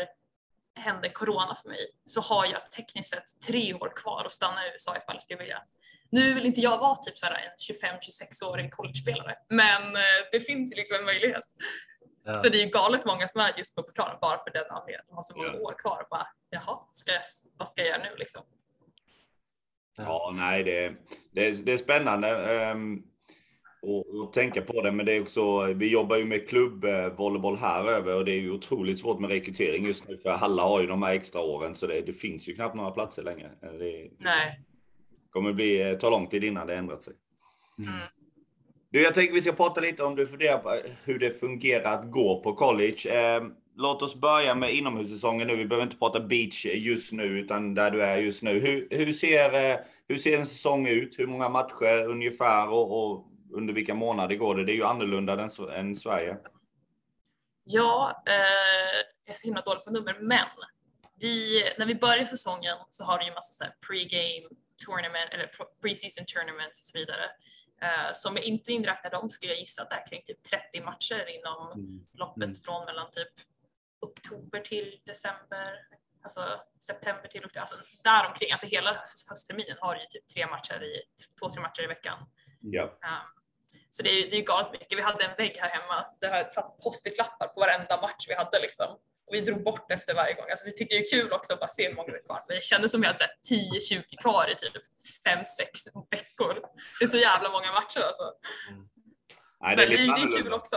hände 0.76 1.10
corona 1.10 1.56
för 1.56 1.70
mig 1.70 1.92
så 2.04 2.22
har 2.22 2.46
jag 2.46 2.72
tekniskt 2.72 3.10
sett 3.10 3.40
tre 3.48 3.74
år 3.74 3.92
kvar 3.96 4.26
att 4.26 4.34
stanna 4.34 4.68
i 4.68 4.72
USA 4.72 4.98
ifall 4.98 5.16
jag 5.16 5.24
skulle 5.24 5.40
vilja. 5.40 5.64
Nu 6.10 6.34
vill 6.34 6.46
inte 6.46 6.62
jag 6.62 6.78
vara 6.78 6.96
typ 6.96 7.18
så 7.18 7.26
en 7.26 7.34
25-26-årig 7.74 8.72
college-spelare, 8.72 9.36
men 9.50 9.96
eh, 9.96 10.02
det 10.32 10.40
finns 10.40 10.76
liksom 10.76 10.98
en 11.00 11.06
möjlighet. 11.06 11.44
Ja. 12.24 12.38
Så 12.38 12.50
det 12.50 12.62
är 12.64 12.70
galet 12.70 13.06
många 13.06 13.28
som 13.28 13.42
är 13.42 13.58
just 13.58 13.76
på 13.76 13.84
portalen 13.84 14.18
bara 14.22 14.44
för 14.44 14.52
den 14.52 14.66
anledningen. 14.70 15.06
De 15.08 15.16
har 15.16 15.24
så 15.24 15.36
många 15.36 15.54
ja. 15.54 15.60
år 15.60 15.76
kvar 15.78 16.02
och 16.02 16.08
bara, 16.10 16.28
jaha, 16.50 16.80
ska 16.92 17.12
jag, 17.12 17.22
vad 17.58 17.70
ska 17.70 17.82
jag 17.82 17.90
göra 17.90 18.04
nu 18.04 18.16
liksom? 18.18 18.44
Ja, 19.98 20.32
nej, 20.36 20.64
det, 20.64 20.96
det, 21.32 21.66
det 21.66 21.72
är 21.72 21.78
spännande. 21.78 22.72
Um, 22.72 23.11
och, 23.82 24.16
och, 24.16 24.34
tänka 24.34 24.62
på 24.62 24.82
det. 24.82 24.92
Men 24.92 25.06
det 25.06 25.18
är 25.18 25.22
också, 25.22 25.74
vi 25.74 25.92
jobbar 25.92 26.18
ju 26.18 26.26
med 26.26 26.50
klubbvolleyboll 26.50 27.58
här 27.58 27.86
över 27.86 28.16
och 28.16 28.26
det 28.26 28.32
är 28.32 28.40
ju 28.40 28.52
otroligt 28.52 29.00
svårt 29.00 29.20
med 29.20 29.30
rekrytering 29.30 29.86
just 29.86 30.08
nu. 30.08 30.18
För 30.18 30.30
Halla 30.30 30.64
har 30.64 30.82
ju 30.82 30.88
de 30.88 31.04
här 31.04 31.14
extra 31.14 31.42
åren 31.42 31.76
så 31.76 31.88
det, 31.88 32.02
det 32.02 32.14
finns 32.14 32.50
ju 32.50 32.56
knappt 32.56 32.76
några 32.76 32.92
platser 32.92 33.24
längre. 33.24 33.52
Det 33.62 34.10
Nej. 34.18 34.62
kommer 35.30 35.54
bli, 35.54 35.98
ta 36.00 36.10
lång 36.10 36.28
tid 36.28 36.44
innan 36.44 36.68
det 36.68 36.76
ändrat 36.76 37.04
sig. 37.04 37.14
Mm. 37.80 37.94
Du, 38.92 39.02
jag 39.02 39.14
tänker 39.14 39.34
vi 39.34 39.42
ska 39.42 39.52
prata 39.52 39.82
lite 39.82 40.04
om 40.04 40.16
du 40.16 40.28
funderar 40.28 40.58
på 40.58 40.82
hur 41.04 41.20
det 41.20 41.40
fungerar 41.40 41.94
att 41.94 42.12
gå 42.12 42.42
på 42.44 42.54
college. 42.54 43.10
Eh, 43.10 43.44
låt 43.78 44.02
oss 44.02 44.16
börja 44.16 44.56
med 44.56 44.76
inomhussäsongen 44.76 45.48
nu. 45.48 45.56
Vi 45.56 45.66
behöver 45.66 45.84
inte 45.84 45.98
prata 45.98 46.20
beach 46.20 46.66
just 46.66 47.12
nu, 47.12 47.24
utan 47.24 47.74
där 47.74 47.92
du 47.92 48.04
är 48.04 48.18
just 48.18 48.44
nu. 48.44 48.60
Hur, 48.60 48.88
hur, 48.92 49.14
ser, 49.14 49.72
eh, 49.72 49.78
hur 50.08 50.18
ser 50.18 50.38
en 50.38 50.46
säsong 50.46 50.88
ut? 50.88 51.20
Hur 51.20 51.28
många 51.28 51.50
matcher 51.50 52.06
ungefär? 52.08 52.70
Och, 52.70 53.14
och 53.14 53.31
under 53.54 53.74
vilka 53.74 53.96
månader 53.96 54.36
går 54.36 54.56
det? 54.56 54.66
Det 54.66 54.72
är 54.72 54.76
ju 54.76 54.84
annorlunda 54.84 55.34
än, 55.34 55.50
än 55.70 55.96
Sverige. 55.96 56.38
Ja, 57.64 58.24
eh, 58.28 58.34
jag 59.26 59.34
är 59.34 59.38
så 59.38 59.48
himla 59.48 59.62
dålig 59.62 59.84
på 59.86 59.92
nummer, 59.92 60.18
men 60.20 60.48
vi, 61.20 61.64
när 61.78 61.86
vi 61.86 61.96
börjar 61.96 62.26
säsongen 62.26 62.78
så 62.90 63.04
har 63.04 63.20
vi 63.20 63.26
ju 63.26 63.34
massa 63.34 63.66
pre-game 63.88 64.48
tournament 64.86 65.30
eller 65.34 65.52
pre-season 65.82 66.26
tournaments 66.26 66.82
och 66.82 66.86
så 66.86 66.98
vidare. 66.98 67.26
Uh, 67.84 68.12
som 68.14 68.36
jag 68.36 68.46
inte 68.46 68.72
inräknar 68.72 69.12
dem 69.12 69.30
skulle 69.30 69.52
jag 69.52 69.60
gissa 69.60 69.82
att 69.82 69.90
det 69.90 69.96
är 69.96 70.08
kring 70.08 70.22
typ 70.26 70.44
30 70.44 70.82
matcher 70.82 71.26
inom 71.38 71.72
mm. 71.72 72.06
loppet 72.14 72.44
mm. 72.44 72.56
från 72.56 72.86
mellan 72.86 73.08
typ 73.12 73.34
oktober 74.02 74.60
till 74.60 75.02
december, 75.06 75.68
alltså 76.24 76.42
september 76.80 77.28
till 77.28 77.46
oktober, 77.46 77.62
alltså 77.62 77.76
däromkring, 78.04 78.52
alltså 78.52 78.68
hela 78.68 79.06
höstterminen 79.30 79.78
har 79.80 79.96
ju 79.96 80.06
typ 80.10 80.28
tre 80.28 80.48
matcher 80.48 80.84
i, 80.84 81.02
två, 81.40 81.50
tre 81.50 81.62
matcher 81.62 81.84
i 81.84 81.88
veckan. 81.88 82.18
Ja. 82.62 82.84
Um, 82.84 83.41
så 83.94 84.04
det 84.04 84.10
är 84.10 84.18
ju 84.24 84.30
det 84.30 84.38
är 84.38 84.42
galet 84.42 84.72
mycket. 84.72 84.98
Vi 84.98 85.02
hade 85.02 85.24
en 85.26 85.36
vägg 85.38 85.56
här 85.58 85.70
hemma 85.70 86.06
där 86.22 86.38
jag 86.38 86.52
satt 86.52 86.80
post-it-lappar 86.84 87.48
på 87.48 87.60
varenda 87.60 88.02
match 88.02 88.26
vi 88.28 88.36
hade 88.36 88.60
liksom. 88.60 88.88
Och 89.28 89.34
vi 89.36 89.42
drog 89.42 89.64
bort 89.64 89.92
efter 89.92 90.16
varje 90.16 90.34
gång. 90.34 90.46
Alltså 90.50 90.66
vi 90.66 90.74
tyckte 90.74 90.96
det 90.96 91.02
är 91.02 91.12
kul 91.12 91.34
också 91.34 91.54
att 91.54 91.60
bara 91.60 91.68
se 91.68 91.88
hur 91.88 91.96
många 91.96 92.08
det 92.08 92.18
är 92.18 92.24
kvar. 92.24 92.40
Men 92.48 92.56
det 92.56 92.64
kändes 92.64 92.92
som 92.92 93.02
att 93.02 93.04
vi 93.04 93.08
hade 93.08 93.30
10-20 93.50 94.22
kvar 94.22 94.52
i 94.52 94.56
typ 94.56 94.74
5-6 95.28 96.06
veckor. 96.12 96.54
Det 97.00 97.06
är 97.06 97.08
så 97.08 97.18
jävla 97.18 97.50
många 97.50 97.72
matcher 97.72 98.02
alltså. 98.08 98.24
Mm. 98.70 98.88
Nej, 99.62 99.76
det 99.76 99.84
är, 99.84 99.88
Men 99.88 99.98
det, 99.98 100.28
det 100.28 100.38
är 100.38 100.44
kul 100.44 100.54
också. 100.54 100.76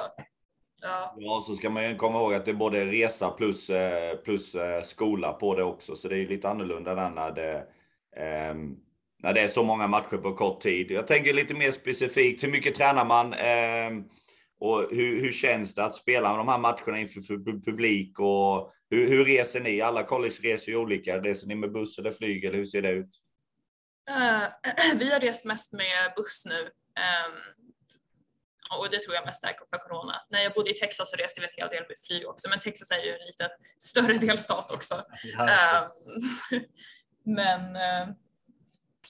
Ja. 0.82 1.14
Ja, 1.16 1.44
så 1.46 1.54
ska 1.54 1.70
man 1.70 1.88
ju 1.88 1.96
komma 1.96 2.18
ihåg 2.18 2.34
att 2.34 2.44
det 2.44 2.50
är 2.50 2.54
både 2.54 2.84
resa 2.84 3.30
plus, 3.30 3.70
eh, 3.70 4.16
plus 4.16 4.54
eh, 4.54 4.82
skola 4.82 5.32
på 5.32 5.54
det 5.54 5.62
också. 5.62 5.96
Så 5.96 6.08
det 6.08 6.16
är 6.16 6.26
lite 6.26 6.48
annorlunda 6.48 6.94
där 6.94 7.10
när 7.10 7.30
det, 7.30 7.66
ehm, 8.16 8.76
när 9.24 9.32
det 9.32 9.40
är 9.40 9.48
så 9.48 9.62
många 9.62 9.86
matcher 9.86 10.16
på 10.16 10.34
kort 10.34 10.60
tid. 10.60 10.90
Jag 10.90 11.06
tänker 11.06 11.32
lite 11.32 11.54
mer 11.54 11.72
specifikt, 11.72 12.42
hur 12.42 12.48
mycket 12.48 12.74
tränar 12.74 13.04
man? 13.04 13.34
Ehm, 13.34 14.04
och 14.60 14.88
hur, 14.90 15.20
hur 15.20 15.32
känns 15.32 15.74
det 15.74 15.84
att 15.84 15.94
spela 15.94 16.36
de 16.36 16.48
här 16.48 16.58
matcherna 16.58 16.98
inför 16.98 17.20
publik? 17.64 18.20
Och 18.20 18.72
hur, 18.90 19.08
hur 19.08 19.24
reser 19.24 19.60
ni? 19.60 19.80
Alla 19.80 20.02
college 20.02 20.34
reser 20.42 20.72
ju 20.72 20.78
olika. 20.78 21.18
Reser 21.18 21.46
ni 21.46 21.54
med 21.54 21.72
buss 21.72 21.98
eller 21.98 22.12
flyg 22.12 22.44
eller 22.44 22.58
hur 22.58 22.64
ser 22.64 22.82
det 22.82 22.90
ut? 22.90 23.10
Eh, 24.10 24.42
vi 24.98 25.12
har 25.12 25.20
rest 25.20 25.44
mest 25.44 25.72
med 25.72 26.12
buss 26.16 26.44
nu. 26.46 26.60
Ehm, 27.00 27.40
och 28.78 28.90
det 28.90 28.98
tror 29.02 29.14
jag 29.14 29.26
mest 29.26 29.44
är 29.44 29.52
för 29.70 29.88
corona. 29.88 30.14
När 30.30 30.42
jag 30.42 30.52
bodde 30.52 30.70
i 30.70 30.74
Texas 30.74 31.10
så 31.10 31.16
reste 31.16 31.40
vi 31.40 31.46
en 31.46 31.52
hel 31.56 31.68
del 31.68 31.84
med 31.88 31.96
flyg 32.06 32.28
också, 32.28 32.48
men 32.48 32.60
Texas 32.60 32.90
är 32.90 33.04
ju 33.04 33.10
en 33.10 33.26
lite 33.26 33.48
större 33.78 34.14
delstat 34.18 34.70
också. 34.70 34.94
Ehm, 35.38 35.88
men 37.34 37.76
eh, 37.76 38.14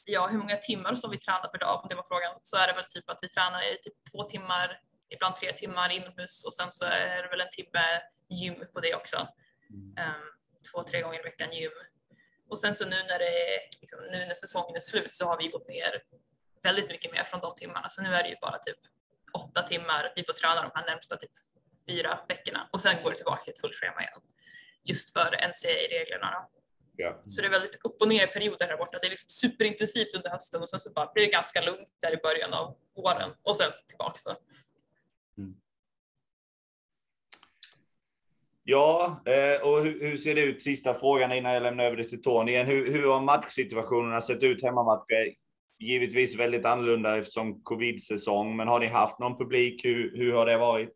ja, 0.07 0.27
hur 0.27 0.39
många 0.39 0.57
timmar 0.57 0.95
som 0.95 1.11
vi 1.11 1.19
tränar 1.19 1.49
per 1.49 1.59
dag, 1.59 1.81
om 1.83 1.89
det 1.89 1.95
var 1.95 2.07
frågan, 2.09 2.35
så 2.43 2.57
är 2.57 2.67
det 2.67 2.73
väl 2.73 2.85
typ 2.85 3.11
att 3.11 3.19
vi 3.23 3.29
tränar 3.29 3.63
i 3.73 3.79
typ 3.83 3.95
två 4.13 4.23
timmar, 4.23 4.81
ibland 5.15 5.37
tre 5.37 5.53
timmar 5.53 5.91
inomhus 5.93 6.45
och 6.45 6.55
sen 6.55 6.69
så 6.73 6.85
är 6.85 7.23
det 7.23 7.29
väl 7.29 7.41
en 7.41 7.51
timme 7.51 8.03
gym 8.29 8.65
på 8.75 8.81
det 8.81 8.95
också. 8.95 9.29
Ehm, 9.99 10.29
två, 10.73 10.83
tre 10.83 11.03
gånger 11.03 11.21
i 11.21 11.23
veckan 11.23 11.53
gym. 11.53 11.73
Och 12.49 12.59
sen 12.59 12.75
så 12.75 12.85
nu 12.85 12.97
när, 13.09 13.19
det 13.19 13.55
är, 13.55 13.61
liksom, 13.81 13.99
nu 14.01 14.19
när 14.19 14.35
säsongen 14.35 14.77
är 14.77 14.81
slut 14.81 15.15
så 15.15 15.27
har 15.27 15.39
vi 15.39 15.49
gått 15.49 15.69
ner 15.69 16.03
väldigt 16.63 16.89
mycket 16.89 17.13
mer 17.13 17.25
från 17.25 17.41
de 17.41 17.55
timmarna. 17.55 17.91
Så 17.91 18.03
nu 18.03 18.15
är 18.15 18.23
det 18.23 18.29
ju 18.29 18.37
bara 18.41 18.59
typ 18.59 18.79
åtta 19.33 19.63
timmar 19.63 20.13
vi 20.17 20.25
får 20.25 20.33
träna 20.33 20.61
de 20.63 20.71
här 20.75 20.87
närmsta 20.87 21.17
typ 21.17 21.31
fyra 21.89 22.21
veckorna 22.29 22.69
och 22.73 22.83
sen 22.83 22.97
går 23.03 23.11
det 23.11 23.17
tillbaka 23.17 23.41
till 23.43 23.53
ett 23.53 23.61
fullt 23.61 23.75
schema 23.75 24.01
igen. 24.03 24.21
Just 24.85 25.13
för 25.13 25.49
NCAA-reglerna 25.49 26.31
då. 26.31 26.64
Ja. 26.97 27.23
Så 27.27 27.41
det 27.41 27.47
är 27.47 27.51
väldigt 27.51 27.85
upp 27.85 28.03
och 28.03 28.09
ner 28.09 28.25
i 28.25 28.27
perioder 28.27 28.67
här 28.67 28.77
borta. 28.77 28.99
Det 29.01 29.07
är 29.07 29.11
liksom 29.11 29.29
superintensivt 29.29 30.15
under 30.15 30.31
hösten 30.31 30.63
och 30.63 30.69
sen 30.69 30.81
så 30.81 30.93
bara 30.93 31.11
blir 31.15 31.25
det 31.25 31.31
ganska 31.31 31.61
lugnt 31.61 31.89
där 32.01 32.15
i 32.15 32.17
början 32.17 32.53
av 32.53 32.77
våren 32.97 33.31
och 33.43 33.57
sen 33.57 33.71
tillbaks 33.89 34.25
då. 34.25 34.37
Ja, 38.67 39.23
eh, 39.27 39.63
och 39.69 39.85
hur, 39.85 40.01
hur 40.01 40.17
ser 40.17 40.35
det 40.35 40.41
ut? 40.41 40.63
Sista 40.63 40.95
frågan 40.95 41.33
innan 41.33 41.55
jag 41.55 41.63
lämnar 41.63 41.85
över 41.85 41.97
det 41.97 42.05
till 42.05 42.23
Tony. 42.23 42.53
igen. 42.53 42.67
Hur, 42.67 42.93
hur 42.93 43.09
har 43.09 43.21
matchsituationerna 43.21 44.21
sett 44.21 44.43
ut 44.43 44.63
hemmamatcher? 44.63 45.35
Givetvis 45.79 46.39
väldigt 46.39 46.65
annorlunda 46.65 47.19
eftersom 47.19 47.63
covid-säsong, 47.63 48.57
men 48.57 48.69
har 48.69 48.81
ni 48.81 48.87
haft 48.87 49.19
någon 49.19 49.39
publik? 49.39 49.85
Hur, 49.85 50.17
hur 50.17 50.33
har 50.33 50.47
det 50.47 50.57
varit? 50.57 50.93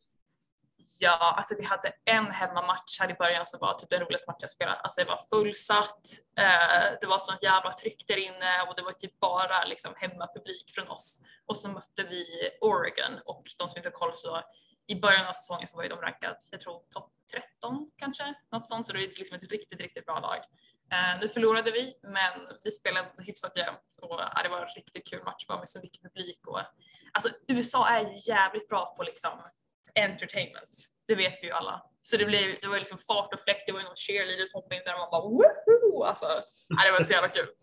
Ja, 1.01 1.35
alltså 1.37 1.55
vi 1.59 1.65
hade 1.65 1.93
en 2.05 2.31
hemmamatch 2.31 3.01
här 3.01 3.11
i 3.11 3.15
början 3.15 3.47
som 3.47 3.61
var 3.61 3.75
typ 3.75 3.91
den 3.91 4.01
roligaste 4.01 4.31
match 4.31 4.39
jag 4.41 4.51
spelat. 4.51 4.85
Alltså 4.85 5.01
det 5.01 5.07
var 5.07 5.21
fullsatt, 5.31 6.03
eh, 6.39 6.99
det 7.01 7.07
var 7.07 7.19
sånt 7.19 7.43
jävla 7.43 7.73
tryck 7.73 8.05
där 8.09 8.17
inne 8.17 8.63
och 8.69 8.75
det 8.77 8.83
var 8.83 8.93
typ 8.93 9.21
bara 9.21 9.65
liksom 9.65 9.95
hemmapublik 9.97 10.71
från 10.75 10.89
oss. 10.89 11.21
Och 11.47 11.57
så 11.57 11.69
mötte 11.69 12.03
vi 12.03 12.25
Oregon 12.61 13.19
och 13.25 13.43
de 13.59 13.69
som 13.69 13.79
inte 13.79 13.89
har 13.89 13.93
koll 13.93 14.13
så 14.15 14.43
i 14.87 14.95
början 14.95 15.27
av 15.27 15.33
säsongen 15.33 15.67
så 15.67 15.77
var 15.77 15.83
ju 15.83 15.89
de 15.89 16.01
rankade, 16.01 16.37
jag 16.51 16.61
tror 16.61 16.83
topp 16.91 17.13
13 17.61 17.91
kanske, 17.97 18.35
något 18.53 18.69
sånt. 18.69 18.87
Så 18.87 18.93
det 18.93 19.05
är 19.05 19.09
liksom 19.09 19.37
ett 19.37 19.51
riktigt, 19.51 19.81
riktigt 19.81 20.07
bra 20.07 20.21
lag. 20.21 20.39
Eh, 20.93 21.21
nu 21.21 21.29
förlorade 21.29 21.71
vi, 21.71 21.95
men 22.03 22.33
vi 22.65 22.71
spelade 22.71 23.09
hyfsat 23.19 23.59
jämnt 23.59 23.99
och 24.03 24.21
eh, 24.21 24.43
det 24.43 24.49
var 24.49 24.61
en 24.61 24.69
riktigt 24.77 25.11
kul 25.11 25.25
match 25.25 25.47
bara 25.47 25.59
med 25.59 25.69
så 25.69 25.81
mycket 25.81 26.03
publik. 26.03 26.47
Och, 26.47 26.61
alltså 27.13 27.29
USA 27.49 27.89
är 27.89 28.01
ju 28.01 28.33
jävligt 28.33 28.69
bra 28.69 28.95
på 28.97 29.03
liksom 29.03 29.31
entertainment. 29.95 30.77
Det 31.09 31.15
vet 31.15 31.35
vi 31.43 31.47
ju 31.47 31.53
alla. 31.53 31.83
Så 32.03 32.17
det, 32.17 32.25
blev, 32.25 32.57
det 32.61 32.69
var 32.69 32.79
liksom 32.79 32.99
fart 32.99 33.35
och 33.35 33.41
fläkt, 33.41 33.63
det 33.67 33.73
var 33.73 33.81
ju 33.81 33.87
någon 33.87 33.97
cheerleader 33.97 34.47
som 34.47 34.59
hoppade 34.59 34.77
in 34.77 34.83
där 34.85 34.95
och 34.95 35.01
man 35.01 35.11
bara 35.11 35.23
woho! 35.23 36.05
Alltså, 36.05 36.27
ja, 36.69 36.85
det 36.87 36.93
var 36.93 37.03
så 37.03 37.13
jävla 37.13 37.29
kul. 37.29 37.49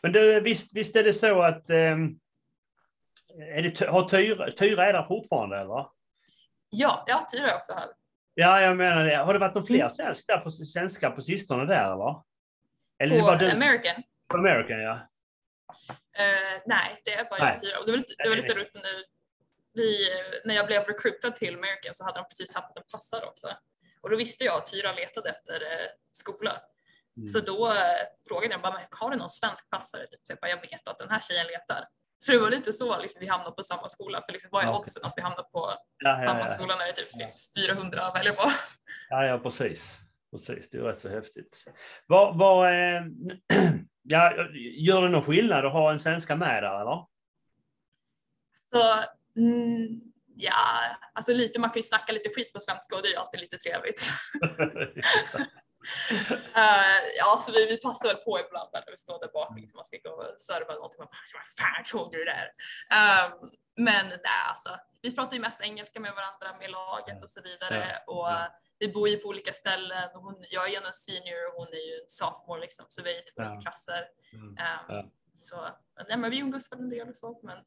Men 0.00 0.12
du, 0.12 0.40
visst, 0.40 0.76
visst 0.76 0.96
är 0.96 1.04
det 1.04 1.12
så 1.12 1.42
att 1.42 1.70
ehm, 1.70 2.18
är 3.56 3.62
det, 3.62 3.80
har 3.86 4.08
Tyra, 4.08 4.52
Tyra 4.52 4.84
är 4.86 4.92
där 4.92 5.02
fortfarande 5.02 5.58
eller? 5.58 5.86
Ja, 6.70 7.04
ja, 7.06 7.26
Tyra 7.32 7.50
är 7.50 7.56
också 7.56 7.72
här. 7.72 7.86
Ja, 8.34 8.60
jag 8.60 8.76
menar 8.76 9.04
det. 9.04 9.16
Har 9.16 9.32
det 9.32 9.38
varit 9.38 9.54
någon 9.54 9.66
fler 9.66 9.78
Mm. 9.78 9.90
svensk 9.90 10.26
där 10.26 10.38
på, 10.38 10.50
svenskar 10.50 11.10
på 11.10 11.22
sistone 11.22 11.64
där 11.64 11.92
eller? 11.92 12.22
Eller 12.98 13.20
På? 13.20 13.56
American. 13.56 14.02
På 14.28 14.36
American, 14.36 14.80
ja. 14.80 14.98
Eh, 16.18 16.62
nej, 16.66 17.00
det 17.04 17.14
är 17.14 17.24
bara 17.30 17.44
Nej. 17.44 17.76
och 17.78 17.86
det 17.86 17.92
var 17.92 17.98
lite, 17.98 18.14
det 18.22 18.28
var 18.28 18.36
lite 18.36 18.54
roligt 18.54 18.74
när, 18.74 19.04
vi, 19.74 20.08
när 20.44 20.54
jag 20.54 20.66
blev 20.66 20.82
recruitad 20.84 21.36
till 21.36 21.54
American 21.54 21.94
så 21.94 22.04
hade 22.04 22.18
de 22.18 22.24
precis 22.28 22.50
tappat 22.50 22.76
en 22.76 22.82
passare 22.92 23.26
också. 23.26 23.56
Och 24.00 24.10
då 24.10 24.16
visste 24.16 24.44
jag 24.44 24.56
att 24.56 24.66
Tyra 24.66 24.92
letade 24.92 25.30
efter 25.30 25.54
eh, 25.54 25.88
skola. 26.12 26.62
Mm. 27.16 27.28
Så 27.28 27.40
då 27.40 27.68
eh, 27.68 27.74
frågade 28.28 28.54
jag 28.54 28.62
bara, 28.62 28.80
har 28.90 29.10
du 29.10 29.16
någon 29.16 29.30
svensk 29.30 29.70
passare? 29.70 30.06
Typ. 30.06 30.20
Så 30.22 30.32
jag, 30.32 30.38
bara, 30.38 30.50
jag 30.50 30.60
vet 30.60 30.88
att 30.88 30.98
den 30.98 31.10
här 31.10 31.20
tjejen 31.20 31.46
letar. 31.46 31.88
Så 32.18 32.32
det 32.32 32.38
var 32.38 32.50
lite 32.50 32.72
så 32.72 32.98
liksom, 33.00 33.20
vi 33.20 33.26
hamnade 33.26 33.52
på 33.56 33.62
samma 33.62 33.88
skola. 33.88 34.22
För 34.26 34.32
liksom, 34.32 34.48
vad 34.52 34.62
är 34.64 34.68
Ja. 34.68 34.78
oddsen 34.78 35.02
att 35.04 35.12
vi 35.16 35.22
hamnar 35.22 35.42
på 35.42 35.70
Ja, 35.98 36.10
ja, 36.10 36.20
samma 36.20 36.40
ja. 36.40 36.46
skola 36.46 36.76
när 36.76 36.86
det 36.86 36.92
typ 36.92 37.08
finns 37.18 37.52
400 37.56 38.02
att 38.02 38.14
välja 38.16 38.32
på? 38.32 38.50
Ja, 39.08 39.24
ja 39.26 39.38
precis. 39.38 39.96
Precis, 40.30 40.70
det 40.70 40.78
är 40.78 40.82
rätt 40.82 41.00
så 41.00 41.08
häftigt. 41.08 41.64
Vad, 42.06 42.38
vad, 42.38 42.66
eh, 42.66 43.02
ja, 44.02 44.32
gör 44.76 45.02
det 45.02 45.08
någon 45.08 45.22
skillnad 45.22 45.66
att 45.66 45.72
ha 45.72 45.92
en 45.92 46.00
svenska 46.00 46.36
med 46.36 46.62
där 46.62 46.80
eller? 46.80 47.06
Så 48.70 49.04
mm, 49.36 50.00
ja, 50.36 50.52
alltså 51.12 51.32
lite, 51.32 51.60
man 51.60 51.70
kan 51.70 51.78
ju 51.78 51.82
snacka 51.82 52.12
lite 52.12 52.28
skit 52.28 52.52
på 52.52 52.60
svenska 52.60 52.96
och 52.96 53.02
det 53.02 53.14
är 53.14 53.18
alltid 53.18 53.40
lite 53.40 53.58
trevligt. 53.58 54.12
Uh, 56.56 57.00
ja, 57.18 57.38
så 57.40 57.52
vi, 57.52 57.66
vi 57.66 57.76
passar 57.80 58.08
väl 58.08 58.16
på 58.16 58.38
ibland 58.46 58.68
när 58.72 58.84
vi 58.90 58.96
står 58.98 59.20
där 59.20 59.30
bak, 59.32 59.58
liksom, 59.60 59.76
man 59.78 59.84
ska 59.84 59.96
gå 60.08 60.10
och 60.10 60.40
serva 60.40 60.74
någonting. 60.74 60.98
Man 60.98 61.06
bara, 61.06 61.38
vad 61.40 61.48
fan 61.66 61.84
såg 61.84 62.12
du 62.12 62.18
det 62.24 62.32
där? 62.40 62.48
Um, 63.00 63.50
men 63.76 64.08
nej, 64.08 64.40
alltså, 64.50 64.70
vi 65.02 65.14
pratar 65.16 65.34
ju 65.34 65.40
mest 65.40 65.60
engelska 65.64 66.00
med 66.00 66.12
varandra, 66.14 66.58
med 66.60 66.70
laget 66.70 67.22
och 67.22 67.30
så 67.30 67.40
vidare. 67.42 67.98
Och 68.06 68.16
Ja. 68.28 68.46
vi 68.78 68.88
bor 68.92 69.08
ju 69.08 69.16
på 69.16 69.28
olika 69.28 69.52
ställen. 69.52 70.08
Hon, 70.14 70.36
jag 70.50 70.64
är 70.66 70.70
ju 70.70 70.76
en 70.76 70.94
senior 70.94 71.46
och 71.48 71.54
hon 71.60 71.68
är 71.68 71.86
ju 71.90 71.94
en 72.02 72.08
sophomore 72.08 72.60
liksom, 72.60 72.84
så 72.88 73.02
vi 73.02 73.10
är 73.14 73.18
i 73.18 73.22
två 73.22 73.42
Ja. 73.42 73.48
olika 73.52 73.60
klasser. 73.62 74.02
Um, 74.34 74.56
Ja. 74.88 75.04
Så 75.34 75.56
nej, 76.08 76.18
men 76.18 76.30
vi 76.30 76.38
umgås 76.38 76.72
väl 76.72 76.78
en 76.78 76.90
del 76.90 77.08
och 77.08 77.16
så, 77.16 77.40
men 77.42 77.58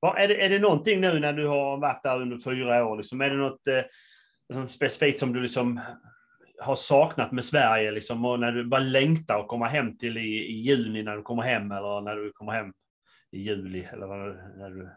Vad- 0.00 0.18
Är 0.18 0.28
det, 0.28 0.44
är 0.44 0.48
det 0.50 0.58
någonting 0.58 1.00
nu 1.00 1.18
när 1.20 1.32
du 1.32 1.46
har 1.46 1.76
varit 1.76 2.02
där 2.02 2.20
under 2.22 2.38
fyra 2.38 2.86
år? 2.86 2.96
Liksom, 2.96 3.20
är 3.20 3.30
det 3.30 3.36
något 3.36 3.66
eh, 3.66 4.66
specifikt 4.66 5.20
som 5.20 5.32
du 5.32 5.40
liksom 5.42 5.80
har 6.60 6.76
saknat 6.76 7.32
med 7.32 7.44
Sverige? 7.44 7.90
Liksom, 7.90 8.24
och 8.24 8.40
när 8.40 8.52
du 8.52 8.64
bara 8.64 8.80
längtar 8.80 9.40
att 9.40 9.48
komma 9.48 9.68
hem 9.68 9.98
till 9.98 10.18
i, 10.18 10.20
i 10.20 10.60
juni 10.60 11.02
när 11.02 11.16
du 11.16 11.22
kommer 11.22 11.42
hem 11.42 11.72
eller 11.72 12.00
när 12.00 12.16
du 12.16 12.32
kommer 12.32 12.52
hem 12.52 12.72
i 13.30 13.38
juli? 13.38 13.84
Eller 13.84 14.06
vad, 14.06 14.18
när 14.58 14.70
du... 14.70 14.90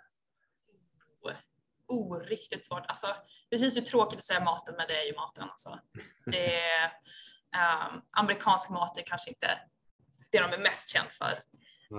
oh, 1.87 2.19
riktigt 2.19 2.65
svårt. 2.65 2.85
Alltså, 2.87 3.07
det 3.49 3.57
känns 3.57 3.77
ju 3.77 3.81
tråkigt 3.81 4.19
att 4.19 4.23
säga 4.23 4.43
maten, 4.43 4.75
men 4.77 4.87
det 4.87 5.01
är 5.01 5.05
ju 5.05 5.15
maten. 5.15 5.49
Alltså. 5.49 5.79
Det 6.25 6.55
är, 6.55 6.83
ehm, 7.55 8.01
amerikansk 8.17 8.69
mat 8.69 8.97
är 8.97 9.03
kanske 9.05 9.29
inte 9.29 9.59
det 10.31 10.39
de 10.39 10.53
är 10.53 10.57
mest 10.63 10.89
känd 10.89 11.09
för. 11.09 11.43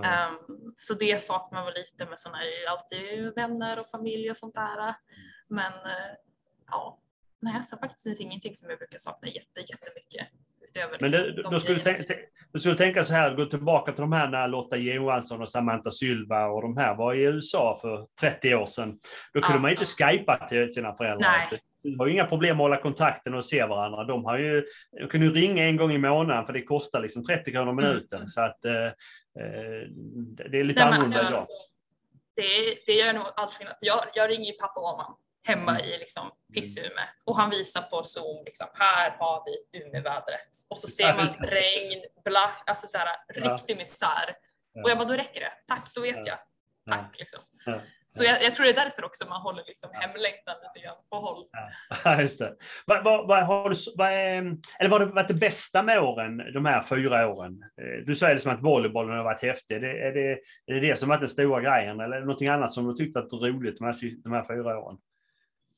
Ehm, 0.05 0.37
så 0.75 0.93
det 0.93 1.21
saknar 1.21 1.59
man 1.59 1.65
väl 1.65 1.73
lite, 1.73 2.05
men 2.05 2.17
sen 2.17 2.33
är 2.33 2.39
det 2.39 2.61
ju 2.61 2.65
alltid 2.65 3.35
vänner 3.35 3.79
och 3.79 3.87
familj 3.87 4.29
och 4.29 4.37
sånt 4.37 4.55
där. 4.55 4.95
Men 5.47 5.73
eh, 5.73 6.15
ja, 6.67 6.99
nej, 7.41 7.63
så 7.63 7.77
faktiskt 7.77 8.03
finns 8.03 8.19
ingenting 8.21 8.55
som 8.55 8.69
jag 8.69 8.79
brukar 8.79 8.97
sakna 8.97 9.27
jätte, 9.29 9.59
jättemycket. 9.59 10.27
Utöver 10.61 10.97
Men 10.99 11.11
liksom, 11.11 11.53
det, 11.53 11.59
skulle 11.59 11.75
du, 11.77 11.83
grejerna. 11.83 12.03
tänka, 12.03 12.23
du 12.53 12.59
skulle 12.59 12.75
tänka 12.75 13.03
så 13.03 13.13
här, 13.13 13.35
gå 13.35 13.45
tillbaka 13.45 13.91
till 13.91 14.01
de 14.01 14.11
här 14.13 14.27
när 14.27 14.47
Lotta 14.47 14.77
Johansson 14.77 15.41
och 15.41 15.49
Samantha 15.49 15.91
Sylva 15.91 16.45
och 16.47 16.61
de 16.61 16.77
här 16.77 16.95
var 16.95 17.13
i 17.13 17.21
USA 17.21 17.79
för 17.81 18.07
30 18.21 18.55
år 18.55 18.65
sedan. 18.65 18.99
Då 19.33 19.41
kunde 19.41 19.57
Ja. 19.57 19.61
man 19.61 19.71
inte 19.71 19.85
skypa 19.85 20.47
till 20.49 20.73
sina 20.73 20.93
föräldrar. 20.95 21.29
Nej. 21.31 21.59
Det 21.83 21.95
var 21.97 22.07
ju 22.07 22.13
inga 22.13 22.25
problem 22.25 22.55
att 22.55 22.61
hålla 22.63 22.77
kontakten 22.81 23.33
och 23.33 23.45
se 23.45 23.65
varandra. 23.65 24.03
De, 24.03 24.25
har 24.25 24.37
ju, 24.37 24.65
de 24.99 25.07
kunde 25.07 25.25
ju 25.27 25.33
ringa 25.33 25.63
en 25.63 25.77
gång 25.77 25.91
i 25.91 25.97
månaden 25.97 26.45
för 26.45 26.53
det 26.53 26.61
kostar 26.61 27.01
liksom 27.01 27.23
30 27.25 27.51
kronor 27.51 27.73
minuten. 27.73 28.17
Mm. 28.19 28.29
Så 28.29 28.41
att, 28.41 28.65
eh, 28.65 28.73
eh, 28.85 28.91
det 30.49 30.59
är 30.59 30.63
lite 30.63 30.79
Nej, 30.85 30.93
annorlunda 30.93 31.19
alltså, 31.19 31.19
idag. 31.19 31.45
det, 32.35 32.75
det 32.85 32.93
gör 32.93 33.13
nog 33.13 33.23
allt 33.35 33.51
skillnad. 33.53 33.75
Jag, 33.81 33.99
jag 34.13 34.29
ringer 34.29 34.53
pappa 34.53 34.79
och 34.79 34.97
mamma 34.97 35.17
hemma 35.47 35.71
Mm. 35.71 35.83
i 35.85 35.97
liksom 35.97 36.31
Piss-Ume 36.53 37.01
och 37.25 37.37
han 37.37 37.49
visar 37.49 37.81
på 37.81 38.03
Zoom, 38.03 38.45
liksom, 38.45 38.67
här 38.73 39.15
har 39.19 39.43
vi 39.45 39.79
Umevädret. 39.79 40.49
Och 40.69 40.79
så 40.79 40.87
ser 40.87 41.13
man 41.15 41.27
regn, 41.27 42.03
blast, 42.25 42.69
alltså 42.69 42.87
så 42.87 42.97
här, 42.97 43.07
riktig 43.33 43.77
misär. 43.77 44.35
Och 44.83 44.89
jag 44.89 44.97
bara, 44.97 45.07
då 45.07 45.13
räcker 45.13 45.39
det. 45.39 45.51
Tack, 45.67 45.93
då 45.95 46.01
vet 46.01 46.17
Ja. 46.17 46.23
jag. 46.25 46.37
Ja. 46.83 46.93
Tack 46.95 47.19
liksom. 47.19 47.39
Så 48.11 48.23
jag, 48.23 48.43
jag, 48.43 48.53
tror 48.53 48.63
det 48.65 48.71
är 48.71 48.75
därför 48.85 49.05
också 49.05 49.25
man 49.27 49.41
håller 49.41 49.63
liksom 49.67 49.89
hemlängtan 49.93 50.55
lite 50.63 50.85
grann 50.85 50.95
på 51.09 51.15
håll. 51.17 51.45
Ja, 52.03 52.21
just 52.21 52.39
det. 52.39 52.55
Vad, 52.85 53.03
vad, 53.03 53.27
vad 53.27 53.43
har 53.45 53.69
du, 53.69 53.75
vad 53.97 54.07
är, 54.07 54.37
eller 54.79 54.89
vad 54.89 55.01
har 55.01 55.07
varit 55.07 55.27
det 55.27 55.33
bästa 55.33 55.83
med 55.83 55.99
åren, 55.99 56.37
de 56.53 56.65
här 56.65 56.83
fyra 56.83 57.27
åren? 57.27 57.63
Eh, 57.81 58.05
du 58.05 58.15
säger 58.15 58.35
det 58.35 58.41
som 58.41 58.51
att 58.51 58.61
volleybollen 58.63 59.17
har 59.17 59.23
varit 59.23 59.41
häftig. 59.41 59.75
Är 59.75 59.79
det, 59.79 59.99
är 60.07 60.11
det, 60.11 60.31
är 60.65 60.73
det, 60.73 60.79
det 60.79 60.95
som 60.95 61.09
varit 61.09 61.19
den 61.19 61.29
stora 61.29 61.61
grejen 61.61 61.99
eller 61.99 62.15
är 62.15 62.19
det 62.19 62.25
någonting 62.25 62.47
annat 62.47 62.73
som 62.73 62.87
du 62.87 62.93
tyckt 62.93 63.15
varit 63.15 63.33
roligt 63.33 63.77
de 63.77 63.85
här, 63.85 64.23
de 64.23 64.31
här 64.33 64.45
fyra 64.47 64.79
åren? 64.79 64.97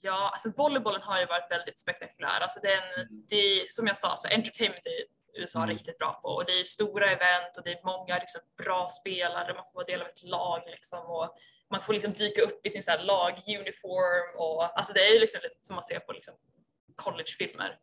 Ja, 0.04 0.30
alltså 0.34 0.52
volleybollen 0.58 1.02
har 1.02 1.20
ju 1.20 1.26
varit 1.26 1.52
väldigt 1.52 1.80
spektakulär. 1.80 2.40
Alltså 2.42 2.60
den, 2.60 3.08
det, 3.30 3.72
som 3.72 3.88
jag 3.88 3.98
sa, 3.98 4.16
så 4.16 4.28
entertainment 4.28 4.86
är 4.86 5.22
USA 5.42 5.60
mm. 5.60 5.70
riktigt 5.70 5.98
bra 5.98 6.20
på 6.22 6.28
och 6.28 6.46
det 6.46 6.60
är 6.60 6.64
stora 6.64 7.12
event 7.12 7.58
och 7.58 7.64
det 7.64 7.72
är 7.72 7.86
många 7.86 8.18
liksom, 8.18 8.42
bra 8.64 8.90
spelare, 8.90 9.54
man 9.54 9.64
får 9.64 9.74
vara 9.74 9.86
del 9.86 10.02
av 10.02 10.08
ett 10.08 10.24
lag 10.24 10.64
liksom, 10.68 11.00
och 11.00 11.36
man 11.72 11.82
får 11.82 11.94
liksom 11.94 12.14
dyka 12.14 12.42
upp 12.42 12.66
i 12.66 12.70
sin 12.70 12.84
så 12.84 12.92
här, 12.92 13.04
laguniform 13.04 14.40
och 14.40 14.78
alltså 14.78 14.94
det 14.94 15.08
är 15.08 15.14
ju 15.14 15.20
liksom 15.20 15.40
lite 15.44 15.56
som 15.62 15.76
man 15.76 15.84
ser 15.84 16.00
på 16.00 16.12
liksom, 16.12 16.34
collegefilmer. 16.96 17.80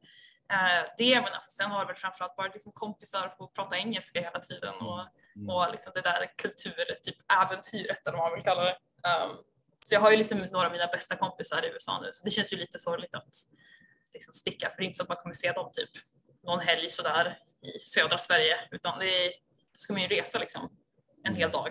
Uh, 0.53 0.91
det 0.99 1.15
men 1.15 1.33
alltså, 1.33 1.51
sen 1.51 1.71
har 1.71 1.81
det 1.81 1.87
väl 1.87 1.97
framförallt 1.97 2.37
varit 2.37 2.55
liksom 2.55 2.73
kompisar 2.73 3.27
och 3.27 3.37
få 3.37 3.49
prata 3.49 3.79
engelska 3.79 4.21
hela 4.21 4.41
tiden 4.41 4.75
och, 4.75 5.01
mm. 5.37 5.49
och 5.49 5.71
liksom 5.71 5.93
det 5.95 6.01
där 6.01 6.33
kultur, 6.37 6.99
typ 7.03 7.17
äventyret 7.43 8.07
eller 8.07 8.19
vad 8.19 8.27
man 8.29 8.35
vill 8.35 8.45
kalla 8.45 8.65
det. 8.65 8.77
Um, 9.09 9.37
så 9.89 9.95
jag 9.95 10.01
har 10.01 10.11
ju 10.11 10.17
liksom 10.17 10.39
några 10.39 10.67
av 10.67 10.73
mina 10.73 10.87
bästa 10.87 11.17
kompisar 11.17 11.65
i 11.65 11.69
USA 11.69 12.01
nu 12.03 12.09
så 12.13 12.25
det 12.25 12.31
känns 12.31 12.53
ju 12.53 12.57
lite 12.57 12.79
sorgligt 12.79 13.15
att 13.15 13.29
liksom 14.13 14.33
sticka 14.33 14.71
för 14.71 14.77
det 14.77 14.83
är 14.83 14.87
inte 14.87 14.97
så 14.97 15.03
att 15.03 15.09
man 15.09 15.17
kommer 15.17 15.35
se 15.35 15.53
dem 15.53 15.71
typ 15.73 15.91
någon 16.43 16.61
helg 16.61 16.91
sådär 16.91 17.39
i 17.63 17.79
södra 17.79 18.19
Sverige 18.19 18.57
utan 18.71 18.99
det 18.99 19.27
är, 19.27 19.29
då 19.29 19.79
ska 19.79 19.93
man 19.93 20.03
ju 20.03 20.09
resa 20.09 20.39
liksom 20.39 20.71
en 21.25 21.35
hel 21.35 21.51
dag 21.51 21.69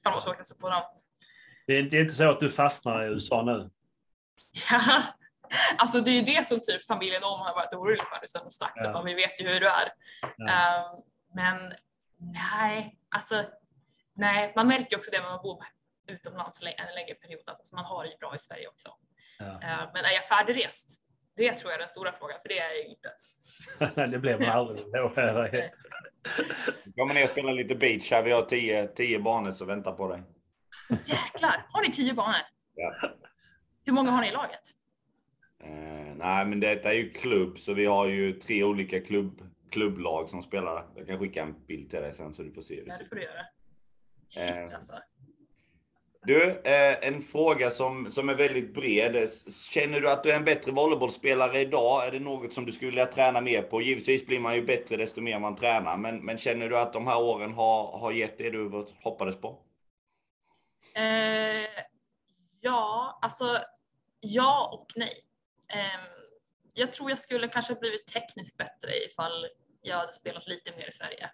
ifall 0.00 0.12
man 0.12 0.20
ska 0.20 0.30
åka 0.30 0.44
på 0.60 0.68
dem. 0.68 0.82
Det 1.66 1.72
är, 1.78 1.82
det 1.82 1.96
är 1.96 2.00
inte 2.00 2.14
så 2.14 2.30
att 2.30 2.40
du 2.40 2.50
fastnar 2.50 3.04
i 3.04 3.08
USA 3.08 3.42
nu? 3.42 3.70
Ja, 4.70 5.02
alltså 5.78 6.00
det 6.00 6.10
är 6.10 6.14
ju 6.14 6.22
det 6.22 6.46
som 6.46 6.60
typ 6.60 6.86
familjen 6.86 7.24
om 7.24 7.40
har 7.40 7.54
varit 7.54 7.74
orolig 7.74 8.00
för 8.00 8.18
nu 8.22 8.28
sen 8.28 8.44
de 8.44 8.50
stack. 8.50 8.72
Ja. 8.74 9.02
Vi 9.02 9.14
vet 9.14 9.40
ju 9.40 9.48
hur 9.48 9.60
du 9.60 9.68
är. 9.68 9.92
Ja. 10.36 10.44
Um, 10.44 11.02
men 11.34 11.74
nej, 12.18 12.98
alltså 13.08 13.44
nej, 14.14 14.52
man 14.56 14.68
märker 14.68 14.96
också 14.96 15.10
det 15.10 15.20
när 15.20 15.28
man 15.28 15.42
bor 15.42 15.62
utomlands 16.08 16.62
en 16.62 16.94
längre 16.94 17.14
period 17.14 17.40
att 17.46 17.58
alltså, 17.58 17.74
man 17.74 17.84
har 17.84 18.04
det 18.04 18.10
ju 18.10 18.16
bra 18.16 18.36
i 18.36 18.38
Sverige 18.38 18.68
också. 18.68 18.88
Ja. 19.38 19.44
Uh, 19.44 19.90
men 19.94 20.04
är 20.04 20.12
jag 20.12 20.24
färdigrest? 20.24 21.02
Det 21.36 21.52
tror 21.52 21.70
jag 21.70 21.74
är 21.74 21.78
den 21.78 21.88
stora 21.88 22.12
frågan, 22.12 22.38
för 22.42 22.48
det 22.48 22.58
är 22.58 22.68
jag 22.68 22.78
ju 22.78 22.84
inte. 22.84 23.10
det 24.10 24.18
blev 24.18 24.40
man 24.40 24.48
aldrig. 24.48 24.84
Kommer 26.96 27.14
ner 27.14 27.24
och 27.24 27.30
spela 27.30 27.52
lite 27.52 27.74
beach 27.74 28.10
här. 28.10 28.22
Vi 28.22 28.32
har 28.32 28.42
tio, 28.42 28.86
tio 28.86 29.18
banor 29.18 29.50
som 29.50 29.66
väntar 29.66 29.92
på 29.92 30.08
dig. 30.08 30.22
Jäklar! 30.88 31.66
Har 31.70 31.82
ni 31.82 31.92
tio 31.92 32.14
banor? 32.14 32.36
Ja. 32.74 32.94
Hur 33.84 33.92
många 33.92 34.10
har 34.10 34.20
ni 34.20 34.28
i 34.28 34.32
laget? 34.32 34.70
Eh, 35.64 36.14
nej, 36.16 36.46
men 36.46 36.60
detta 36.60 36.90
är 36.90 36.94
ju 36.94 37.10
klubb, 37.10 37.58
så 37.58 37.74
vi 37.74 37.86
har 37.86 38.06
ju 38.06 38.32
tre 38.32 38.64
olika 38.64 39.00
klubb, 39.00 39.42
klubblag 39.70 40.30
som 40.30 40.42
spelar. 40.42 40.86
Jag 40.94 41.06
kan 41.06 41.18
skicka 41.18 41.42
en 41.42 41.66
bild 41.66 41.90
till 41.90 42.00
dig 42.00 42.12
sen 42.12 42.32
så 42.32 42.42
du 42.42 42.52
får 42.52 42.62
se. 42.62 42.82
Ja, 42.86 42.94
det 42.98 43.04
får 43.04 43.16
du 43.16 43.22
göra. 43.22 43.46
Shit 44.28 44.56
eh, 44.56 44.62
alltså. 44.62 44.92
Du, 46.26 46.50
eh, 46.50 47.08
en 47.08 47.22
fråga 47.22 47.70
som, 47.70 48.12
som 48.12 48.28
är 48.28 48.34
väldigt 48.34 48.74
bred. 48.74 49.30
Känner 49.70 50.00
du 50.00 50.10
att 50.10 50.22
du 50.22 50.30
är 50.30 50.36
en 50.36 50.44
bättre 50.44 50.72
volleybollspelare 50.72 51.60
idag? 51.60 52.06
Är 52.06 52.10
det 52.10 52.18
något 52.18 52.54
som 52.54 52.66
du 52.66 52.72
skulle 52.72 52.90
vilja 52.90 53.06
träna 53.06 53.40
mer 53.40 53.62
på? 53.62 53.82
Givetvis 53.82 54.26
blir 54.26 54.40
man 54.40 54.54
ju 54.54 54.62
bättre 54.62 54.96
desto 54.96 55.20
mer 55.20 55.38
man 55.38 55.56
tränar, 55.56 55.96
men, 55.96 56.24
men 56.24 56.38
känner 56.38 56.68
du 56.68 56.78
att 56.78 56.92
de 56.92 57.06
här 57.06 57.22
åren 57.22 57.52
har, 57.52 57.98
har 57.98 58.12
gett 58.12 58.38
det 58.38 58.50
du 58.50 58.86
hoppades 59.02 59.40
på? 59.40 59.58
Eh, 60.94 61.84
ja, 62.60 63.18
alltså 63.22 63.58
ja 64.20 64.70
och 64.72 64.86
nej. 64.96 65.24
Eh, 65.68 66.00
jag 66.74 66.92
tror 66.92 67.10
jag 67.10 67.18
skulle 67.18 67.48
kanske 67.48 67.74
blivit 67.74 68.06
tekniskt 68.06 68.56
bättre 68.56 68.90
ifall 69.10 69.46
jag 69.82 69.96
hade 69.96 70.12
spelat 70.12 70.46
lite 70.46 70.70
mer 70.76 70.88
i 70.88 70.92
Sverige. 70.92 71.30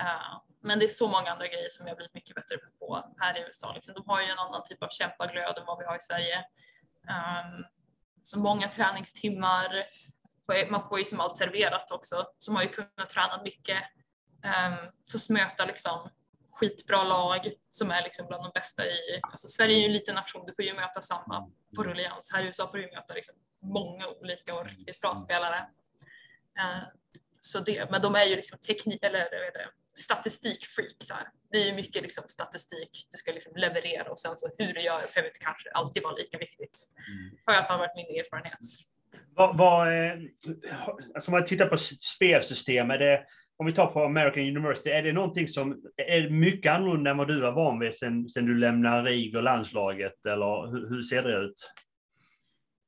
Uh, 0.00 0.51
men 0.62 0.78
det 0.78 0.84
är 0.84 0.88
så 0.88 1.08
många 1.08 1.30
andra 1.30 1.48
grejer 1.48 1.68
som 1.68 1.86
jag 1.86 1.96
blivit 1.96 2.14
mycket 2.14 2.34
bättre 2.34 2.56
på 2.78 3.14
här 3.18 3.38
i 3.38 3.42
USA. 3.42 3.72
Liksom. 3.72 3.94
De 3.94 4.02
har 4.06 4.20
ju 4.20 4.26
en 4.26 4.38
annan 4.38 4.62
typ 4.64 4.82
av 4.82 4.88
kämpaglöd 4.88 5.58
än 5.58 5.66
vad 5.66 5.78
vi 5.78 5.84
har 5.84 5.96
i 5.96 6.00
Sverige. 6.00 6.44
Um, 7.02 7.64
så 8.22 8.38
många 8.38 8.68
träningstimmar. 8.68 9.84
Man 10.70 10.88
får 10.88 10.98
ju 10.98 11.04
som 11.04 11.20
allt 11.20 11.36
serverat 11.36 11.90
också, 11.90 12.26
så 12.38 12.52
man 12.52 12.56
har 12.56 12.64
ju 12.64 12.70
kunnat 12.70 13.10
träna 13.10 13.42
mycket. 13.42 13.82
Um, 14.44 14.92
får 15.10 15.32
möta 15.32 15.66
liksom 15.66 16.10
skitbra 16.52 17.04
lag 17.04 17.52
som 17.68 17.90
är 17.90 18.02
liksom 18.02 18.26
bland 18.26 18.44
de 18.44 18.50
bästa 18.54 18.86
i, 18.86 19.20
alltså 19.22 19.48
Sverige 19.48 19.76
är 19.76 19.80
ju 19.80 19.86
en 19.86 19.92
liten 19.92 20.14
nation, 20.14 20.46
du 20.46 20.54
får 20.54 20.64
ju 20.64 20.74
möta 20.74 21.00
samma 21.00 21.50
på 21.76 21.82
rullians. 21.82 22.30
Här 22.32 22.42
i 22.42 22.46
USA 22.46 22.70
får 22.70 22.78
du 22.78 22.90
möta 22.94 23.14
liksom 23.14 23.34
många 23.62 24.08
olika 24.08 24.54
och 24.54 24.66
riktigt 24.66 25.00
bra 25.00 25.16
spelare. 25.16 25.66
Uh, 26.60 26.84
så 27.40 27.60
det, 27.60 27.90
men 27.90 28.02
de 28.02 28.14
är 28.14 28.24
ju 28.24 28.36
liksom 28.36 28.58
teknik, 28.58 29.04
eller 29.04 29.18
vad 29.18 29.44
heter 29.44 29.58
det, 29.58 29.70
statistikfreaks 29.94 31.10
här. 31.10 31.28
Det 31.52 31.58
är 31.58 31.66
ju 31.66 31.74
mycket 31.74 32.02
liksom 32.02 32.24
statistik 32.26 32.90
du 33.10 33.16
ska 33.16 33.32
liksom 33.32 33.52
leverera 33.56 34.10
och 34.10 34.20
sen 34.20 34.36
så 34.36 34.48
hur 34.58 34.72
du 34.74 34.80
gör 34.80 34.98
behöver 35.14 35.28
inte 35.28 35.40
kanske 35.40 35.70
alltid 35.70 36.02
vara 36.02 36.14
lika 36.14 36.38
viktigt. 36.38 36.88
Mm. 37.08 37.36
Har 37.46 37.54
i 37.54 37.56
alla 37.56 37.66
fall 37.66 37.78
varit 37.78 37.96
min 37.96 38.20
erfarenhet. 38.20 38.58
Vad, 39.34 39.58
vad, 39.58 39.88
alltså 41.14 41.30
om 41.30 41.32
man 41.32 41.46
tittar 41.46 41.66
på 41.66 41.76
spelsystem, 41.76 42.90
är 42.90 42.98
det, 42.98 43.26
om 43.56 43.66
vi 43.66 43.72
tar 43.72 43.86
på 43.86 44.04
American 44.04 44.42
University, 44.42 44.90
är 44.90 45.02
det 45.02 45.12
någonting 45.12 45.48
som 45.48 45.82
är 45.96 46.30
mycket 46.30 46.72
annorlunda 46.72 47.10
än 47.10 47.16
vad 47.16 47.28
du 47.28 47.40
var 47.40 47.52
van 47.52 47.78
vid 47.78 47.94
sen, 47.94 48.28
sen 48.28 48.46
du 48.46 48.58
lämnade 48.58 49.10
RIG 49.10 49.36
och 49.36 49.42
landslaget, 49.42 50.26
eller 50.26 50.70
hur, 50.70 50.88
hur 50.88 51.02
ser 51.02 51.22
det 51.22 51.38
ut? 51.38 51.70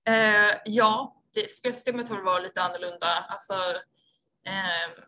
Uh, 0.08 0.60
ja, 0.64 1.22
det, 1.34 1.50
spelsystemet 1.50 2.08
har 2.08 2.22
varit 2.22 2.42
lite 2.42 2.62
annorlunda. 2.62 3.06
Alltså, 3.28 3.54
um, 3.54 5.04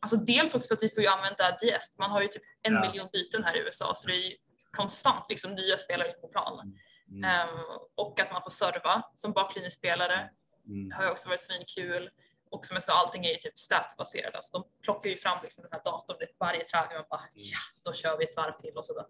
Alltså 0.00 0.16
dels 0.16 0.54
också 0.54 0.68
för 0.68 0.74
att 0.74 0.82
vi 0.82 0.88
får 0.88 1.02
ju 1.02 1.08
använda 1.08 1.56
Diest. 1.60 1.98
Man 1.98 2.10
har 2.10 2.22
ju 2.22 2.28
typ 2.28 2.42
en 2.62 2.74
ja. 2.74 2.80
miljon 2.80 3.08
byten 3.12 3.44
här 3.44 3.56
i 3.56 3.60
USA 3.60 3.92
så 3.94 4.08
det 4.08 4.14
är 4.14 4.30
ju 4.30 4.36
konstant 4.76 5.24
liksom 5.28 5.54
nya 5.54 5.78
spelare 5.78 6.12
på 6.12 6.28
plan. 6.28 6.76
Mm. 7.10 7.48
Um, 7.48 7.60
och 7.94 8.20
att 8.20 8.32
man 8.32 8.42
får 8.42 8.50
serva 8.50 9.02
som 9.14 9.32
baklinjespelare 9.32 10.30
mm. 10.68 10.92
har 10.92 11.04
ju 11.04 11.10
också 11.10 11.28
varit 11.28 11.40
svinkul. 11.40 12.10
Och 12.50 12.66
som 12.66 12.74
jag 12.76 12.82
sa, 12.82 12.92
allting 12.92 13.24
är 13.24 13.30
ju 13.30 13.36
typ 13.36 13.58
statsbaserat. 13.58 14.34
Alltså 14.34 14.58
de 14.58 14.64
plockar 14.84 15.10
ju 15.10 15.16
fram 15.16 15.38
liksom 15.42 15.62
den 15.62 15.72
här 15.72 15.80
datorn 15.84 16.16
vid 16.20 16.28
varje 16.38 16.64
träning 16.64 16.98
och 16.98 17.06
bara 17.10 17.20
mm. 17.20 17.32
ja, 17.34 17.58
då 17.84 17.92
kör 17.92 18.18
vi 18.18 18.24
ett 18.24 18.36
varv 18.36 18.52
till 18.52 18.76
och 18.76 18.84
så 18.84 18.94
där. 18.94 19.06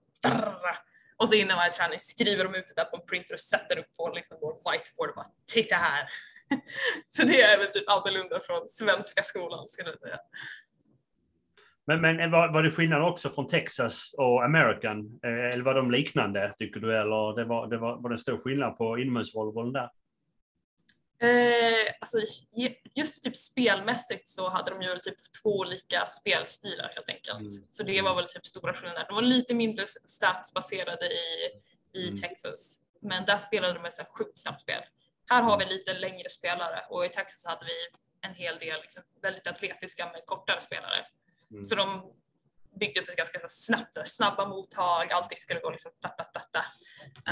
Och 1.16 1.28
så 1.28 1.34
innan 1.34 1.56
varje 1.56 1.72
träning 1.72 1.98
skriver 1.98 2.44
de 2.44 2.54
ut 2.54 2.68
det 2.68 2.74
där 2.74 2.84
på 2.84 2.96
en 2.96 3.06
printer 3.06 3.34
och 3.34 3.40
sätter 3.40 3.78
upp 3.78 3.96
på 3.96 4.08
liksom 4.08 4.38
vår 4.40 4.54
whiteboard 4.54 5.08
och 5.08 5.14
bara 5.14 5.26
titta 5.52 5.74
här. 5.74 6.08
så 7.08 7.22
det 7.22 7.42
är 7.42 7.58
väl 7.58 7.70
typ 7.72 7.88
annorlunda 7.88 8.40
från 8.40 8.68
svenska 8.68 9.22
skolan 9.22 9.68
skulle 9.68 9.90
jag 9.90 10.00
säga. 10.00 10.18
Men, 11.86 12.00
men 12.00 12.30
var, 12.30 12.52
var 12.52 12.62
det 12.62 12.70
skillnad 12.70 13.02
också 13.02 13.30
från 13.30 13.48
Texas 13.48 14.14
och 14.18 14.44
American? 14.44 15.20
Eh, 15.24 15.54
eller 15.54 15.62
var 15.62 15.74
de 15.74 15.90
liknande, 15.90 16.54
tycker 16.58 16.80
du? 16.80 16.98
Eller 16.98 17.36
det 17.36 17.44
var, 17.44 17.66
det 17.66 17.78
var, 17.78 18.02
var 18.02 18.10
det 18.10 18.18
stor 18.18 18.38
skillnad 18.38 18.76
på 18.76 18.98
inomhusvolleybollen 18.98 19.72
där? 19.72 19.90
Eh, 21.22 21.92
alltså, 22.00 22.18
just 22.94 23.22
typ 23.22 23.36
spelmässigt 23.36 24.28
så 24.28 24.48
hade 24.48 24.70
de 24.70 24.82
ju 24.82 24.98
typ 24.98 25.18
två 25.42 25.58
olika 25.58 26.06
spelstilar 26.06 26.92
helt 26.94 27.08
enkelt. 27.08 27.40
Mm. 27.40 27.50
Så 27.70 27.82
det 27.82 28.02
var 28.02 28.16
väl 28.16 28.28
typ 28.28 28.46
stora 28.46 28.74
skillnader. 28.74 29.06
De 29.08 29.14
var 29.14 29.22
lite 29.22 29.54
mindre 29.54 29.86
statsbaserade 29.86 31.06
i, 31.06 31.50
i 31.98 32.08
mm. 32.08 32.20
Texas. 32.20 32.80
Men 33.00 33.24
där 33.24 33.36
spelade 33.36 33.74
de 33.74 33.82
med 33.82 33.92
så 33.92 34.04
sjukt 34.04 34.38
snabbt 34.38 34.60
spel. 34.60 34.82
Här 35.30 35.42
har 35.42 35.58
vi 35.58 35.64
lite 35.64 35.98
längre 35.98 36.30
spelare 36.30 36.80
och 36.90 37.04
i 37.04 37.08
Texas 37.08 37.46
hade 37.46 37.64
vi 37.64 37.72
en 38.28 38.34
hel 38.34 38.58
del 38.58 38.80
liksom, 38.80 39.02
väldigt 39.22 39.46
atletiska 39.46 40.10
men 40.12 40.20
kortare 40.26 40.60
spelare. 40.60 41.06
Mm. 41.50 41.64
Så 41.64 41.74
de 41.74 42.12
byggde 42.80 43.00
upp 43.00 43.08
ett 43.08 43.16
ganska 43.16 43.38
snabbt, 43.48 44.08
snabba 44.08 44.48
mottag, 44.48 45.12
allting 45.12 45.38
skulle 45.38 45.60
gå 45.60 45.70
liksom 45.70 45.92
ta, 46.00 46.08
ta, 46.08 46.40
ta. 46.40 46.60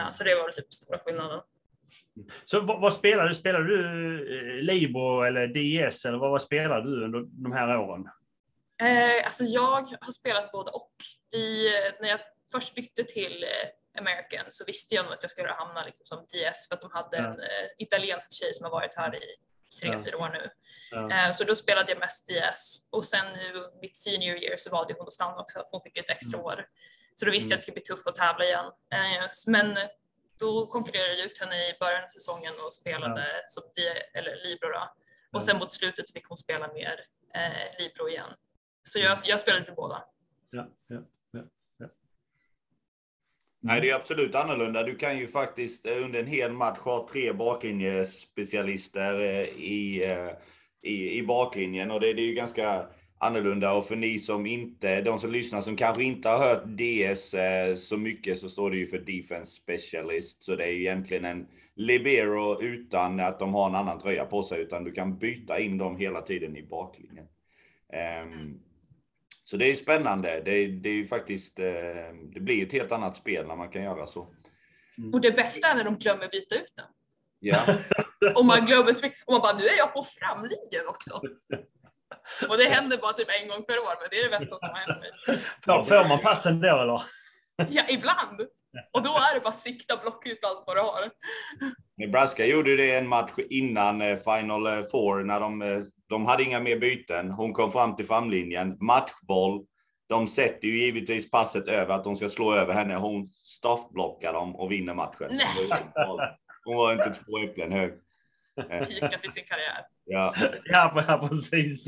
Uh, 0.00 0.12
så 0.12 0.24
det 0.24 0.35
var 0.35 0.50
typ 0.50 0.72
stora 0.72 0.98
skillnaden. 0.98 1.40
Så 2.44 2.61
vad, 2.61 2.81
vad 2.81 2.92
spelade 2.92 3.28
du? 3.28 3.35
Spelade 3.35 3.64
du 3.64 3.78
eh, 3.78 4.62
Libro 4.62 5.22
eller 5.22 5.46
DS 5.46 6.04
eller 6.04 6.18
vad, 6.18 6.31
vad 6.31 6.42
spelade 6.42 6.90
du 6.90 7.04
under 7.04 7.20
de 7.26 7.52
här 7.52 7.78
åren? 7.78 8.09
Eh, 8.83 9.26
alltså 9.26 9.44
jag 9.44 9.87
har 10.00 10.12
spelat 10.12 10.52
både 10.52 10.70
och. 10.70 10.92
Vi, 11.31 11.72
när 12.00 12.09
jag 12.09 12.20
först 12.52 12.74
bytte 12.74 13.04
till 13.04 13.44
eh, 13.44 14.00
American 14.00 14.46
så 14.50 14.64
visste 14.64 14.94
jag 14.94 15.04
nog 15.04 15.14
att 15.14 15.22
jag 15.22 15.31
skulle 15.31 15.48
hamna 15.48 15.85
liksom 15.85 16.04
som 16.04 16.18
DS 16.18 16.68
för 16.68 16.74
att 16.74 16.81
de 16.81 16.90
hade 16.92 17.16
en 17.16 17.40
eh, 17.40 17.66
italiensk 17.78 18.33
tjej 18.33 18.54
som 18.54 18.64
har 18.64 18.70
varit 18.70 18.94
här 18.96 19.14
i 19.16 19.35
tre, 19.83 19.90
ja. 19.92 20.02
fyra 20.04 20.18
år 20.18 20.28
nu. 20.28 20.50
Ja. 20.90 21.11
Eh, 21.11 21.33
så 21.33 21.44
då 21.44 21.54
spelade 21.54 21.92
jag 21.92 21.98
mest 21.98 22.28
DS 22.28 22.88
och 22.90 23.07
sen 23.07 23.33
nu 23.33 23.70
mitt 23.81 23.96
senior 23.96 24.37
year 24.37 24.57
så 24.57 24.70
valde 24.70 24.94
hon 24.98 25.07
att 25.07 25.12
stanna 25.12 25.40
också, 25.40 25.64
hon 25.70 25.81
fick 25.83 25.96
ett 25.96 26.11
extra 26.11 26.38
mm. 26.38 26.46
år. 26.46 26.66
Så 27.14 27.24
då 27.24 27.31
visste 27.31 27.52
jag 27.52 27.57
att 27.57 27.61
det 27.61 27.62
skulle 27.62 27.74
bli 27.74 27.83
tufft 27.83 28.07
att 28.07 28.14
tävla 28.14 28.44
igen. 28.44 28.64
Eh, 28.92 29.28
men 29.46 29.78
då 30.40 30.66
konkurrerade 30.66 31.14
jag 31.14 31.26
ut 31.26 31.38
henne 31.38 31.57
i 31.57 31.74
början 31.81 32.04
av 32.04 32.09
säsongen 32.09 32.52
och 32.66 32.72
spelade 32.72 33.20
ja. 33.20 33.44
som 33.48 33.62
eller 34.14 34.37
Libro 34.37 34.68
då. 34.68 34.94
Och 35.33 35.44
sen 35.44 35.59
mot 35.59 35.72
slutet 35.72 36.12
fick 36.12 36.28
hon 36.28 36.37
spela 36.38 36.72
mer 36.72 37.00
eh, 37.35 37.78
Libro 37.78 38.09
igen. 38.09 38.31
Så 38.83 38.98
jag, 38.98 39.18
jag 39.24 39.40
spelade 39.40 39.61
lite 39.61 39.72
båda. 39.72 40.04
Ja, 40.50 40.66
ja, 40.87 41.00
Nej, 43.68 43.81
det 43.81 43.90
är 43.90 43.94
absolut 43.94 44.35
annorlunda. 44.35 44.83
Du 44.83 44.94
kan 44.94 45.18
ju 45.18 45.26
faktiskt 45.26 45.87
eh, 45.87 46.04
under 46.04 46.20
en 46.20 46.26
hel 46.26 46.52
match 46.52 46.78
ha 46.78 47.09
tre 47.12 47.33
baklinjespecialister 47.33 49.20
eh, 49.20 49.42
i, 49.64 50.04
eh, 50.04 50.31
i, 50.83 51.18
i 51.18 51.22
baklinjen 51.22 51.90
och 51.90 52.00
det, 52.00 52.12
det 52.14 52.22
är 52.22 52.26
ju 52.26 52.35
ganska 52.35 52.87
annorlunda. 53.18 53.72
Och 53.72 53.87
för 53.87 53.96
ni 53.96 54.18
som 54.18 54.46
inte, 54.46 55.00
de 55.00 55.18
som 55.18 55.33
lyssnar 55.33 55.61
som 55.61 55.76
kanske 55.76 56.02
inte 56.02 56.28
har 56.28 56.38
hört 56.38 56.64
DS 56.64 57.35
så 57.88 57.96
mycket 57.96 58.38
så 58.38 58.48
står 58.48 58.70
det 58.70 58.76
ju 58.76 58.87
för 58.87 58.98
Defense 58.98 59.52
Specialist. 59.52 60.42
Så 60.42 60.57
det 60.57 60.64
är 60.64 60.70
ju 60.70 60.81
egentligen 60.81 61.24
en 61.24 61.46
libero 61.74 62.62
utan 62.62 63.20
att 63.20 63.38
de 63.38 63.54
har 63.54 63.68
en 63.68 63.74
annan 63.74 63.98
tröja 63.98 64.24
på 64.24 64.42
sig, 64.42 64.61
utan 64.61 64.85
du 64.85 64.92
kan 64.92 65.18
byta 65.18 65.61
in 65.61 65.78
dem 65.78 65.96
hela 65.96 66.22
tiden 66.22 66.57
i 66.57 66.62
baklinjen. 66.62 67.26
Um, 68.22 68.61
så 69.50 69.56
det 69.56 69.70
är 69.70 69.76
spännande. 69.76 70.42
Det, 70.44 70.66
det 70.66 70.88
är 70.88 70.94
ju 70.94 71.06
faktiskt, 71.06 71.61
uh, 71.61 71.64
det 72.34 72.40
blir 72.40 72.66
ett 72.66 72.72
helt 72.72 72.92
annat 72.92 73.16
spel 73.16 73.46
när 73.46 73.56
man 73.56 73.68
kan 73.68 73.82
göra 73.82 74.06
så. 74.06 74.28
Mm. 74.98 75.14
Och 75.14 75.20
det 75.20 75.32
bästa 75.32 75.68
är 75.68 75.74
när 75.74 75.84
de 75.84 75.98
glömmer 75.98 76.28
byta 76.28 76.54
ut 76.54 76.72
den. 76.76 76.84
Ja. 77.38 77.61
och 78.37 78.44
man 78.44 78.66
glömmer 78.66 78.90
och 79.26 79.32
man 79.32 79.40
bara, 79.40 79.58
nu 79.58 79.64
är 79.64 79.78
jag 79.78 79.92
på 79.92 80.02
framlinjen 80.02 80.88
också. 80.88 81.14
Och 82.48 82.58
det 82.58 82.64
händer 82.64 82.96
bara 82.96 83.12
typ 83.12 83.28
en 83.42 83.48
gång 83.48 83.64
per 83.64 83.78
år, 83.78 83.94
men 84.00 84.08
det 84.11 84.16
är 84.20 84.30
det 84.30 84.38
bästa 84.38 84.58
som 84.58 84.68
har 84.68 84.76
hänt 84.76 85.00
mig. 85.26 85.38
Får 85.64 86.08
man 86.08 86.18
passen 86.18 86.61
då 86.61 86.80
eller? 86.82 87.02
Ja, 87.71 87.83
ibland. 87.88 88.40
Och 88.92 89.03
då 89.03 89.11
är 89.11 89.35
det 89.35 89.40
bara 89.40 89.53
sikta, 89.53 89.97
blocka 89.97 90.31
ut 90.31 90.44
allt 90.44 90.64
vad 90.66 90.77
du 90.77 90.81
har. 90.81 91.11
Nebraska 91.97 92.47
gjorde 92.47 92.77
det 92.77 92.94
en 92.94 93.09
match 93.09 93.33
innan 93.51 94.03
eh, 94.03 94.16
Final 94.16 94.66
eh, 94.66 94.83
Four 94.92 95.25
när 95.25 95.40
de, 95.40 95.62
eh, 95.62 95.79
de 96.09 96.27
hade 96.27 96.42
inga 96.42 96.61
mer 96.61 96.79
byten. 96.79 97.31
Hon 97.31 97.53
kom 97.53 97.73
fram 97.73 97.97
till 97.97 98.07
framlinjen, 98.07 98.77
matchboll. 98.81 99.64
De 100.09 100.29
sätter 100.29 100.68
ju 100.68 100.85
givetvis 100.85 101.31
passet 101.31 101.68
över 101.68 101.94
att 101.94 102.05
de 102.05 102.16
ska 102.16 102.29
slå 102.29 102.55
över 102.55 102.75
henne. 102.75 102.97
Hon 102.97 103.29
staffblockar 103.29 104.33
dem 104.33 104.57
och 104.57 104.73
vinner 104.73 104.94
matchen. 104.94 105.29
Hon 106.64 106.77
var 106.77 106.92
inte 106.92 107.11
två 107.11 107.38
äpplen 107.38 107.73
hög. 107.73 107.92
Pikat 108.88 109.27
i 109.27 109.31
sin 109.31 109.44
karriär. 109.44 109.85
Ja, 110.05 110.35
ja 110.64 111.29
precis. 111.31 111.87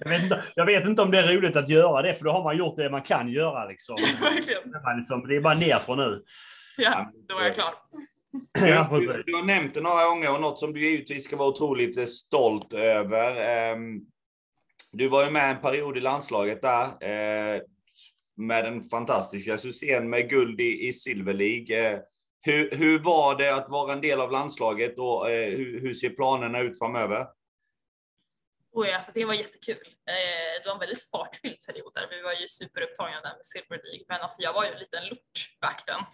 Jag 0.00 0.08
vet, 0.08 0.22
inte, 0.22 0.42
jag 0.54 0.66
vet, 0.66 0.86
inte, 0.86 1.02
om 1.02 1.10
det 1.10 1.18
är 1.18 1.36
roligt 1.36 1.56
att 1.56 1.68
göra 1.68 2.02
det, 2.02 2.14
för 2.14 2.24
då 2.24 2.30
har 2.30 2.44
man 2.44 2.56
gjort 2.56 2.76
det 2.76 2.90
man 2.90 3.02
kan 3.02 3.28
göra. 3.28 3.68
Liksom. 3.68 3.96
liksom 4.96 5.28
det 5.28 5.36
är 5.36 5.40
bara 5.40 5.54
nerför 5.54 5.96
nu. 5.96 6.22
Ja, 6.76 7.12
då 7.28 7.38
är 7.38 7.44
jag 7.44 7.54
klar. 7.54 7.74
Ja, 8.52 8.88
du, 8.92 9.22
du, 9.26 9.34
har 9.34 9.44
nämnt 9.44 9.74
det 9.74 9.80
några 9.80 10.04
gånger 10.04 10.34
och 10.34 10.40
något 10.40 10.58
som 10.58 10.72
du 10.72 10.90
givetvis 10.90 11.24
ska 11.24 11.36
vara 11.36 11.48
otroligt 11.48 11.98
eh, 11.98 12.04
stolt 12.04 12.72
över. 12.72 13.36
Ehm, 13.36 14.00
du 14.92 15.08
var 15.08 15.24
ju 15.24 15.30
med 15.30 15.50
en 15.50 15.60
period 15.60 15.96
i 15.96 16.00
landslaget 16.00 16.62
där 16.62 16.84
eh, 16.84 17.60
med 18.36 18.64
den 18.64 18.82
fantastiska 18.82 19.58
succén 19.58 20.10
med 20.10 20.30
guld 20.30 20.60
i, 20.60 20.88
i 20.88 20.92
Silver 20.92 21.34
League. 21.34 22.02
Eh, 22.46 22.52
hur, 22.52 22.70
hur 22.70 22.98
var 22.98 23.36
det 23.38 23.54
att 23.54 23.68
vara 23.68 23.92
en 23.92 24.00
del 24.00 24.20
av 24.20 24.30
landslaget 24.30 24.98
och 24.98 25.26
hur, 25.28 25.80
hur 25.80 25.94
ser 25.94 26.10
planerna 26.10 26.60
ut 26.60 26.78
framöver? 26.78 27.26
Oj, 28.72 28.92
alltså 28.92 29.12
det 29.14 29.24
var 29.24 29.34
jättekul. 29.34 29.94
det 30.06 30.66
var 30.66 30.72
en 30.72 30.78
väldigt 30.78 31.10
fartfylld 31.10 31.66
period 31.66 31.92
där. 31.94 32.06
Vi 32.10 32.22
var 32.22 32.32
ju 32.32 32.48
superupptagna 32.48 33.20
där 33.20 33.36
med 33.36 33.46
Silver 33.46 33.80
League, 33.84 34.04
men 34.08 34.20
alltså 34.20 34.42
jag 34.42 34.52
var 34.52 34.64
ju 34.64 34.70
en 34.70 34.78
liten 34.78 35.08
lort 35.08 35.58
back 35.60 35.84
then. 35.84 36.04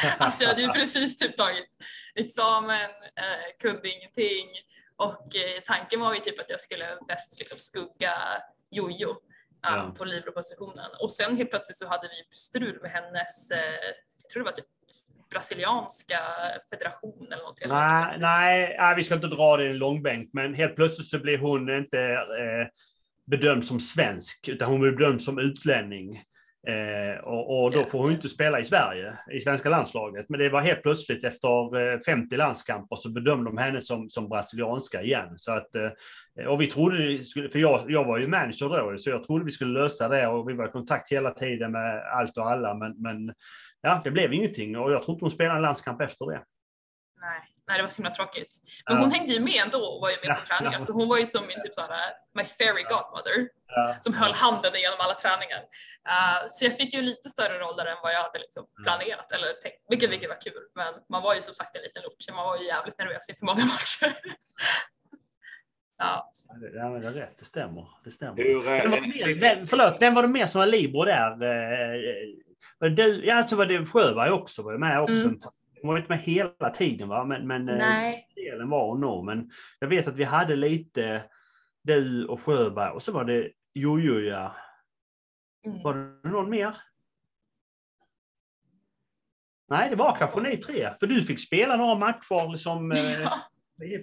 alltså 0.18 0.42
jag 0.42 0.48
hade 0.48 0.62
ju 0.62 0.68
precis 0.68 1.16
typ 1.16 1.36
tagit 1.36 1.68
examen, 2.14 2.90
eh, 3.16 3.58
kunde 3.60 3.88
ingenting 3.88 4.48
och 4.96 5.36
eh, 5.36 5.62
tanken 5.66 6.00
var 6.00 6.14
ju 6.14 6.20
typ 6.20 6.40
att 6.40 6.50
jag 6.50 6.60
skulle 6.60 6.98
bäst 7.08 7.38
liksom 7.38 7.58
skugga 7.58 8.14
Jojo 8.70 9.10
um, 9.10 9.16
ja. 9.62 9.94
på 9.96 10.04
libero-positionen. 10.04 10.90
Och 11.00 11.10
sen 11.12 11.36
helt 11.36 11.50
plötsligt 11.50 11.78
så 11.78 11.88
hade 11.88 12.08
vi 12.08 12.36
strul 12.36 12.78
med 12.82 12.90
hennes, 12.90 13.50
eh, 13.50 13.94
jag 14.22 14.30
tror 14.32 14.42
det 14.42 14.50
var 14.50 14.56
typ 14.56 14.66
brasilianska 15.32 16.18
federation 16.70 17.26
eller 17.26 17.42
något. 17.42 17.60
Nej, 17.68 18.16
nej, 18.18 18.76
nej, 18.78 18.94
vi 18.96 19.04
ska 19.04 19.14
inte 19.14 19.26
dra 19.26 19.56
det 19.56 19.64
i 19.64 19.70
en 19.70 19.78
långbänk, 19.78 20.30
men 20.32 20.54
helt 20.54 20.76
plötsligt 20.76 21.08
så 21.08 21.18
blir 21.18 21.38
hon 21.38 21.76
inte 21.76 22.00
eh, 22.00 22.68
bedömd 23.26 23.64
som 23.64 23.80
svensk, 23.80 24.48
utan 24.48 24.70
hon 24.70 24.80
blir 24.80 24.92
bedömd 24.92 25.22
som 25.22 25.38
utlänning. 25.38 26.22
Eh, 26.68 27.24
och, 27.24 27.64
och, 27.64 27.72
då 27.72 27.84
får 27.84 27.98
hon 27.98 28.12
inte 28.12 28.28
spela 28.28 28.60
i 28.60 28.64
Sverige, 28.64 29.18
i 29.32 29.40
svenska 29.40 29.70
landslaget. 29.70 30.26
Men 30.28 30.40
det 30.40 30.48
var 30.48 30.60
helt 30.60 30.82
plötsligt 30.82 31.24
efter 31.24 31.92
eh, 31.92 32.00
50 32.00 32.36
landskamper 32.36 32.96
så 32.96 33.10
bedömde 33.10 33.50
de 33.50 33.58
henne 33.58 33.80
som, 33.80 34.10
som 34.10 34.28
brasilianska 34.28 35.02
igen. 35.02 35.34
Så 35.36 35.52
att, 35.52 35.74
eh, 35.74 36.46
och 36.46 36.60
vi 36.60 36.66
trodde, 36.66 37.24
för 37.52 37.58
jag, 37.58 37.84
jag 37.88 38.04
var 38.04 38.18
ju 38.18 38.28
manager 38.28 38.68
då, 38.68 38.98
så 38.98 39.10
jag 39.10 39.24
trodde 39.24 39.44
vi 39.44 39.50
skulle 39.50 39.80
lösa 39.80 40.08
det 40.08 40.26
och 40.26 40.48
vi 40.48 40.54
var 40.54 40.68
i 40.68 40.70
kontakt 40.70 41.12
hela 41.12 41.30
tiden 41.30 41.72
med 41.72 42.02
allt 42.18 42.38
och 42.38 42.50
alla. 42.50 42.74
Men, 42.74 42.94
men 42.98 43.34
ja, 43.82 44.00
det 44.04 44.10
blev 44.10 44.32
ingenting 44.32 44.76
och 44.76 44.92
jag 44.92 45.02
tror 45.02 45.14
inte 45.14 45.24
hon 45.24 45.30
spelade 45.30 45.56
en 45.56 45.62
landskamp 45.62 46.00
efter 46.00 46.26
det. 46.26 46.44
Nej. 47.20 47.52
Nej, 47.68 47.78
det 47.78 47.82
var 47.82 47.90
så 47.90 47.96
himla 48.02 48.10
tråkigt. 48.10 48.52
Men 48.88 48.98
hon 48.98 49.10
hängde 49.12 49.32
ju 49.32 49.40
med 49.40 49.62
ändå 49.64 49.80
och 49.92 50.00
var 50.00 50.10
ju 50.10 50.16
med 50.24 50.36
på 50.38 50.44
träningar, 50.44 50.80
så 50.80 50.92
hon 50.92 51.08
var 51.08 51.18
ju 51.18 51.26
som 51.26 51.46
min 51.46 51.60
typ 51.62 51.74
såhär, 51.74 52.12
my 52.38 52.44
fairy 52.44 52.84
godmother, 52.92 53.36
som 54.00 54.14
höll 54.14 54.32
handen 54.32 54.72
genom 54.84 55.00
alla 55.04 55.14
träningar. 55.14 55.62
Uh, 56.12 56.38
så 56.50 56.64
jag 56.64 56.76
fick 56.76 56.94
ju 56.94 57.00
lite 57.02 57.28
större 57.28 57.58
roller 57.58 57.86
än 57.86 58.00
vad 58.02 58.12
jag 58.12 58.22
hade 58.22 58.38
liksom 58.38 58.64
planerat 58.84 59.32
eller 59.32 59.52
tänkt, 59.62 59.78
vilket, 59.88 60.10
vilket 60.10 60.28
var 60.28 60.40
kul. 60.40 60.64
Men 60.74 60.92
man 61.12 61.22
var 61.22 61.34
ju 61.34 61.42
som 61.42 61.54
sagt 61.54 61.76
en 61.76 61.82
liten 61.82 62.02
lort, 62.02 62.18
så 62.18 62.34
man 62.34 62.46
var 62.46 62.56
ju 62.58 62.64
jävligt 62.66 62.98
nervös 62.98 63.28
inför 63.30 63.46
många 63.46 63.64
matcher. 63.74 64.10
Ja. 65.98 66.30
Ja, 66.74 66.90
men 66.90 67.00
det 67.00 67.08
är 67.08 67.12
rätt, 67.12 67.36
det 67.38 67.44
stämmer. 67.44 67.88
Det 68.04 68.10
stämmer. 68.10 68.42
Hur, 68.42 68.62
vem, 68.62 68.90
var 68.90 69.00
mer, 69.00 69.40
vem, 69.40 69.66
förlåt, 69.66 69.96
vem 70.00 70.14
var 70.14 70.22
det 70.22 70.28
mer 70.28 70.46
som 70.46 70.58
var 70.58 70.66
Libro 70.66 71.04
där? 71.04 71.30
Eh, 72.84 72.90
du, 72.90 73.24
ja, 73.24 73.46
så 73.48 73.56
var 73.56 73.66
det 73.66 73.86
Sjöberg 73.86 74.30
också, 74.30 74.62
var 74.62 74.78
med 74.78 75.00
också. 75.00 75.24
Mm. 75.24 75.40
Hon 75.82 75.88
var 75.88 75.98
inte 75.98 76.08
med 76.08 76.20
hela 76.20 76.70
tiden, 76.74 77.08
va? 77.08 77.24
men, 77.24 77.46
men 77.46 77.68
eh, 77.68 77.76
Nej. 77.76 78.28
delen 78.34 78.68
var 78.68 78.86
hon 78.86 79.00
nog. 79.00 79.24
Men 79.24 79.50
jag 79.78 79.88
vet 79.88 80.08
att 80.08 80.16
vi 80.16 80.24
hade 80.24 80.56
lite 80.56 81.24
du 81.82 82.26
och 82.26 82.40
Sjöberg 82.40 82.90
och 82.90 83.02
så 83.02 83.12
var 83.12 83.24
det 83.24 83.50
Jojoja. 83.74 84.52
Mm. 85.66 85.82
Var 85.82 85.94
det 85.94 86.28
någon 86.28 86.50
mer? 86.50 86.76
Nej, 89.68 89.90
det 89.90 89.96
var 89.96 90.16
kanske 90.18 90.40
ni 90.40 90.56
tre. 90.56 90.90
För 91.00 91.06
du 91.06 91.22
fick 91.22 91.40
spela 91.40 91.76
några 91.76 91.94
matcher 91.94 92.52
liksom, 92.52 92.92
ja 93.24 93.42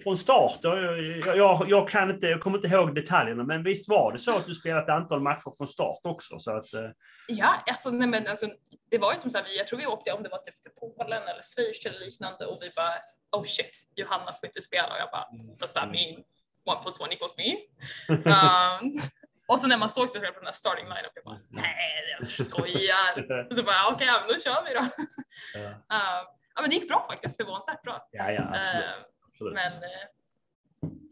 från 0.04 0.18
start. 0.18 0.60
Jag, 0.62 1.38
jag, 1.38 1.66
jag, 1.70 1.90
kan 1.90 2.10
inte, 2.10 2.28
jag 2.28 2.42
kommer 2.42 2.58
inte 2.58 2.68
ihåg 2.68 2.96
detaljerna, 2.96 3.44
men 3.44 3.64
visst 3.64 3.90
var 3.90 4.14
det 4.14 4.20
så 4.20 4.38
att 4.38 4.46
du 4.46 4.54
spelade 4.54 4.84
ett 4.84 4.90
antal 4.90 5.22
matcher 5.22 5.54
från 5.58 5.68
start 5.68 6.00
också? 6.04 6.40
Så 6.40 6.58
att, 6.58 6.74
eh. 6.74 6.90
Ja, 7.28 7.64
alltså, 7.68 7.90
nej, 7.92 8.08
men, 8.08 8.28
alltså, 8.28 8.48
det 8.92 8.98
var 8.98 9.14
ju 9.14 9.20
som 9.20 9.32
så 9.32 9.38
här, 9.38 9.46
jag 9.58 9.68
tror 9.68 9.80
vi 9.80 9.86
åkte, 9.86 10.12
om 10.12 10.24
det 10.24 10.30
var 10.30 10.38
typ 10.38 10.62
till 10.62 10.72
Polen 10.72 11.24
eller 11.24 11.44
Schweiz 11.56 11.86
eller 11.86 12.00
liknande, 12.00 12.46
och 12.46 12.60
vi 12.62 12.70
bara 12.76 12.94
oh 13.32 13.44
shit, 13.44 13.92
Johanna 13.96 14.32
får 14.32 14.46
inte 14.46 14.62
spela. 14.62 14.88
Och 14.94 15.00
jag 15.00 15.10
bara, 15.12 15.28
does 15.60 15.74
that 15.74 15.92
mean 15.92 16.24
one 16.66 16.82
plus 16.84 17.00
one 17.00 17.14
equals 17.14 17.36
me? 17.38 17.50
um, 18.16 19.00
och 19.48 19.60
så 19.60 19.68
när 19.68 19.78
man 19.78 19.90
såg 19.90 20.10
sig 20.10 20.22
själv 20.22 20.34
på 20.34 20.40
den 20.40 20.46
här 20.46 20.54
starting 20.54 20.86
line-up, 20.86 21.12
jag 21.16 21.24
bara, 21.24 21.40
nej, 21.50 22.18
jag 22.20 22.28
skojar. 22.28 23.46
och 23.50 23.56
så 23.60 23.64
bara, 23.64 23.82
okej, 23.92 23.96
okay, 23.96 24.08
ja, 24.08 24.26
då 24.28 24.40
kör 24.40 24.64
vi 24.66 24.74
då. 24.74 24.86
Ja. 25.54 25.70
um, 25.98 26.26
ja, 26.56 26.62
men 26.62 26.70
det 26.70 26.76
gick 26.76 26.88
bra 26.88 27.06
faktiskt, 27.10 27.38
förvånansvärt 27.38 27.82
bra. 27.84 28.08
Ja, 28.12 28.32
ja, 28.32 28.42
absolut. 28.42 28.86
Uh, 28.86 29.19
Absolut. 29.40 29.54
Men 29.54 29.74
eh, 29.74 30.08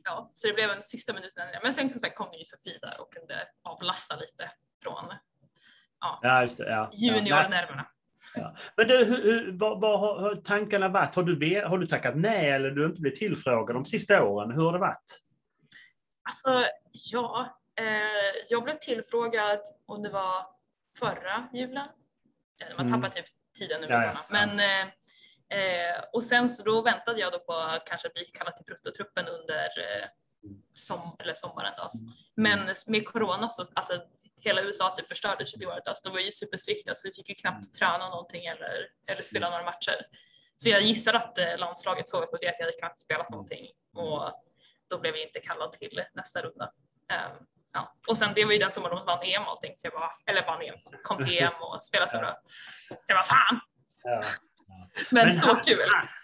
ja, 0.05 0.31
så 0.33 0.47
det 0.47 0.53
blev 0.53 0.69
en 0.69 0.81
sista 0.81 1.13
minuten. 1.13 1.47
Men 1.63 1.73
sen 1.73 1.89
kom 1.89 2.33
ju 2.33 2.45
Sofie 2.45 2.79
där 2.81 3.01
och 3.01 3.13
kunde 3.13 3.47
avlasta 3.63 4.15
lite 4.15 4.51
från 4.83 5.13
ja, 5.99 6.19
ja, 6.21 6.41
just 6.43 6.57
det, 6.57 6.69
ja. 6.69 6.89
juniornerverna. 6.93 7.87
Ja. 8.35 8.55
Men 8.75 8.87
du, 8.87 9.05
hur, 9.05 9.23
hur, 9.23 9.51
vad, 9.51 9.81
vad 9.81 9.99
har 9.99 10.35
tankarna 10.35 10.89
varit? 10.89 11.15
Har 11.15 11.23
du, 11.23 11.61
har 11.65 11.77
du 11.77 11.87
tackat 11.87 12.15
nej 12.15 12.51
eller 12.51 12.71
du 12.71 12.81
har 12.81 12.89
inte 12.89 13.01
blivit 13.01 13.19
tillfrågad 13.19 13.75
de 13.75 13.85
sista 13.85 14.23
åren? 14.23 14.51
Hur 14.51 14.61
har 14.61 14.73
det 14.73 14.79
varit? 14.79 15.21
Alltså, 16.23 16.71
ja. 16.91 17.57
Eh, 17.79 17.85
jag 18.49 18.63
blev 18.63 18.79
tillfrågad 18.79 19.59
om 19.85 20.03
det 20.03 20.09
var 20.09 20.45
förra 20.99 21.47
julen. 21.53 21.87
Man 22.77 22.87
tappar 22.87 22.97
mm. 22.97 23.11
typ 23.11 23.25
tiden 23.57 23.81
nu. 23.81 23.87
Ja, 23.89 24.03
ja, 24.03 24.19
Men 24.29 24.59
eh, 24.59 24.93
Eh, 25.49 26.03
och 26.13 26.23
sen 26.23 26.49
så 26.49 26.63
då 26.63 26.81
väntade 26.81 27.19
jag 27.19 27.31
då 27.31 27.39
på 27.39 27.53
att 27.53 27.85
kanske 27.85 28.09
bli 28.09 28.25
kallad 28.25 28.55
till 28.55 28.65
bruttotruppen 28.65 29.27
under 29.27 29.65
eh, 29.65 30.07
som, 30.73 31.15
eller 31.19 31.33
sommaren 31.33 31.73
då. 31.77 31.91
Men 32.35 32.59
med 32.87 33.07
corona 33.07 33.49
så, 33.49 33.65
alltså 33.73 34.01
hela 34.41 34.61
USA 34.61 34.95
typ 34.95 35.07
förstördes 35.07 35.55
ju 35.55 35.57
det 35.57 35.65
året. 35.65 35.87
Alltså, 35.87 36.03
de 36.03 36.13
var 36.13 36.19
ju 36.19 36.31
superstrikta 36.31 36.95
så 36.95 37.07
vi 37.07 37.13
fick 37.13 37.29
ju 37.29 37.35
knappt 37.35 37.73
träna 37.73 38.09
någonting 38.09 38.45
eller, 38.45 38.87
eller 39.07 39.21
spela 39.21 39.49
några 39.49 39.63
matcher. 39.63 40.05
Så 40.57 40.69
jag 40.69 40.81
gissar 40.81 41.13
att 41.13 41.37
eh, 41.37 41.57
landslaget 41.57 42.09
såg 42.09 42.31
på 42.31 42.37
det 42.37 42.47
att 42.47 42.59
jag 42.59 42.65
hade 42.65 42.77
knappt 42.77 42.99
spelat 42.99 43.29
någonting 43.29 43.67
och 43.95 44.31
då 44.89 44.99
blev 44.99 45.15
jag 45.15 45.27
inte 45.27 45.39
kallad 45.39 45.71
till 45.71 46.03
nästa 46.13 46.41
runda. 46.41 46.65
Um, 46.65 47.45
ja. 47.73 47.95
Och 48.07 48.17
sen 48.17 48.31
det 48.35 48.45
var 48.45 48.51
ju 48.51 48.59
den 48.59 48.71
sommaren 48.71 48.95
de 48.95 49.05
vann 49.05 49.23
EM 49.23 49.43
och 49.43 49.49
allting, 49.49 49.73
så 49.77 49.87
jag 49.87 49.93
bara, 49.93 50.11
eller 50.25 50.45
vann 50.45 50.61
EM, 50.61 50.75
kom 51.03 51.17
till 51.17 51.37
EM 51.37 51.53
och 51.61 51.83
spelade 51.83 52.11
så 52.11 52.17
bra. 52.17 52.41
Så 52.89 52.95
jag 53.07 53.17
bara 53.17 53.23
fan! 53.23 53.59
Ja. 54.03 54.21
Men, 55.11 55.23
Men 55.25 55.33
så 55.33 55.47
han, 55.47 55.61
kul! 55.65 55.79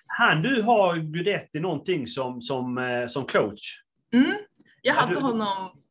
Han, 0.07 0.41
du 0.41 0.61
ha 0.61 0.93
Guidetti 0.93 1.59
någonting 1.59 2.07
som, 2.07 2.41
som, 2.41 2.77
eh, 2.77 3.07
som 3.07 3.25
coach? 3.25 3.81
Mm, 4.13 4.33
jag 4.81 4.93
hade 4.93 5.13
du... 5.13 5.19
honom, 5.21 5.81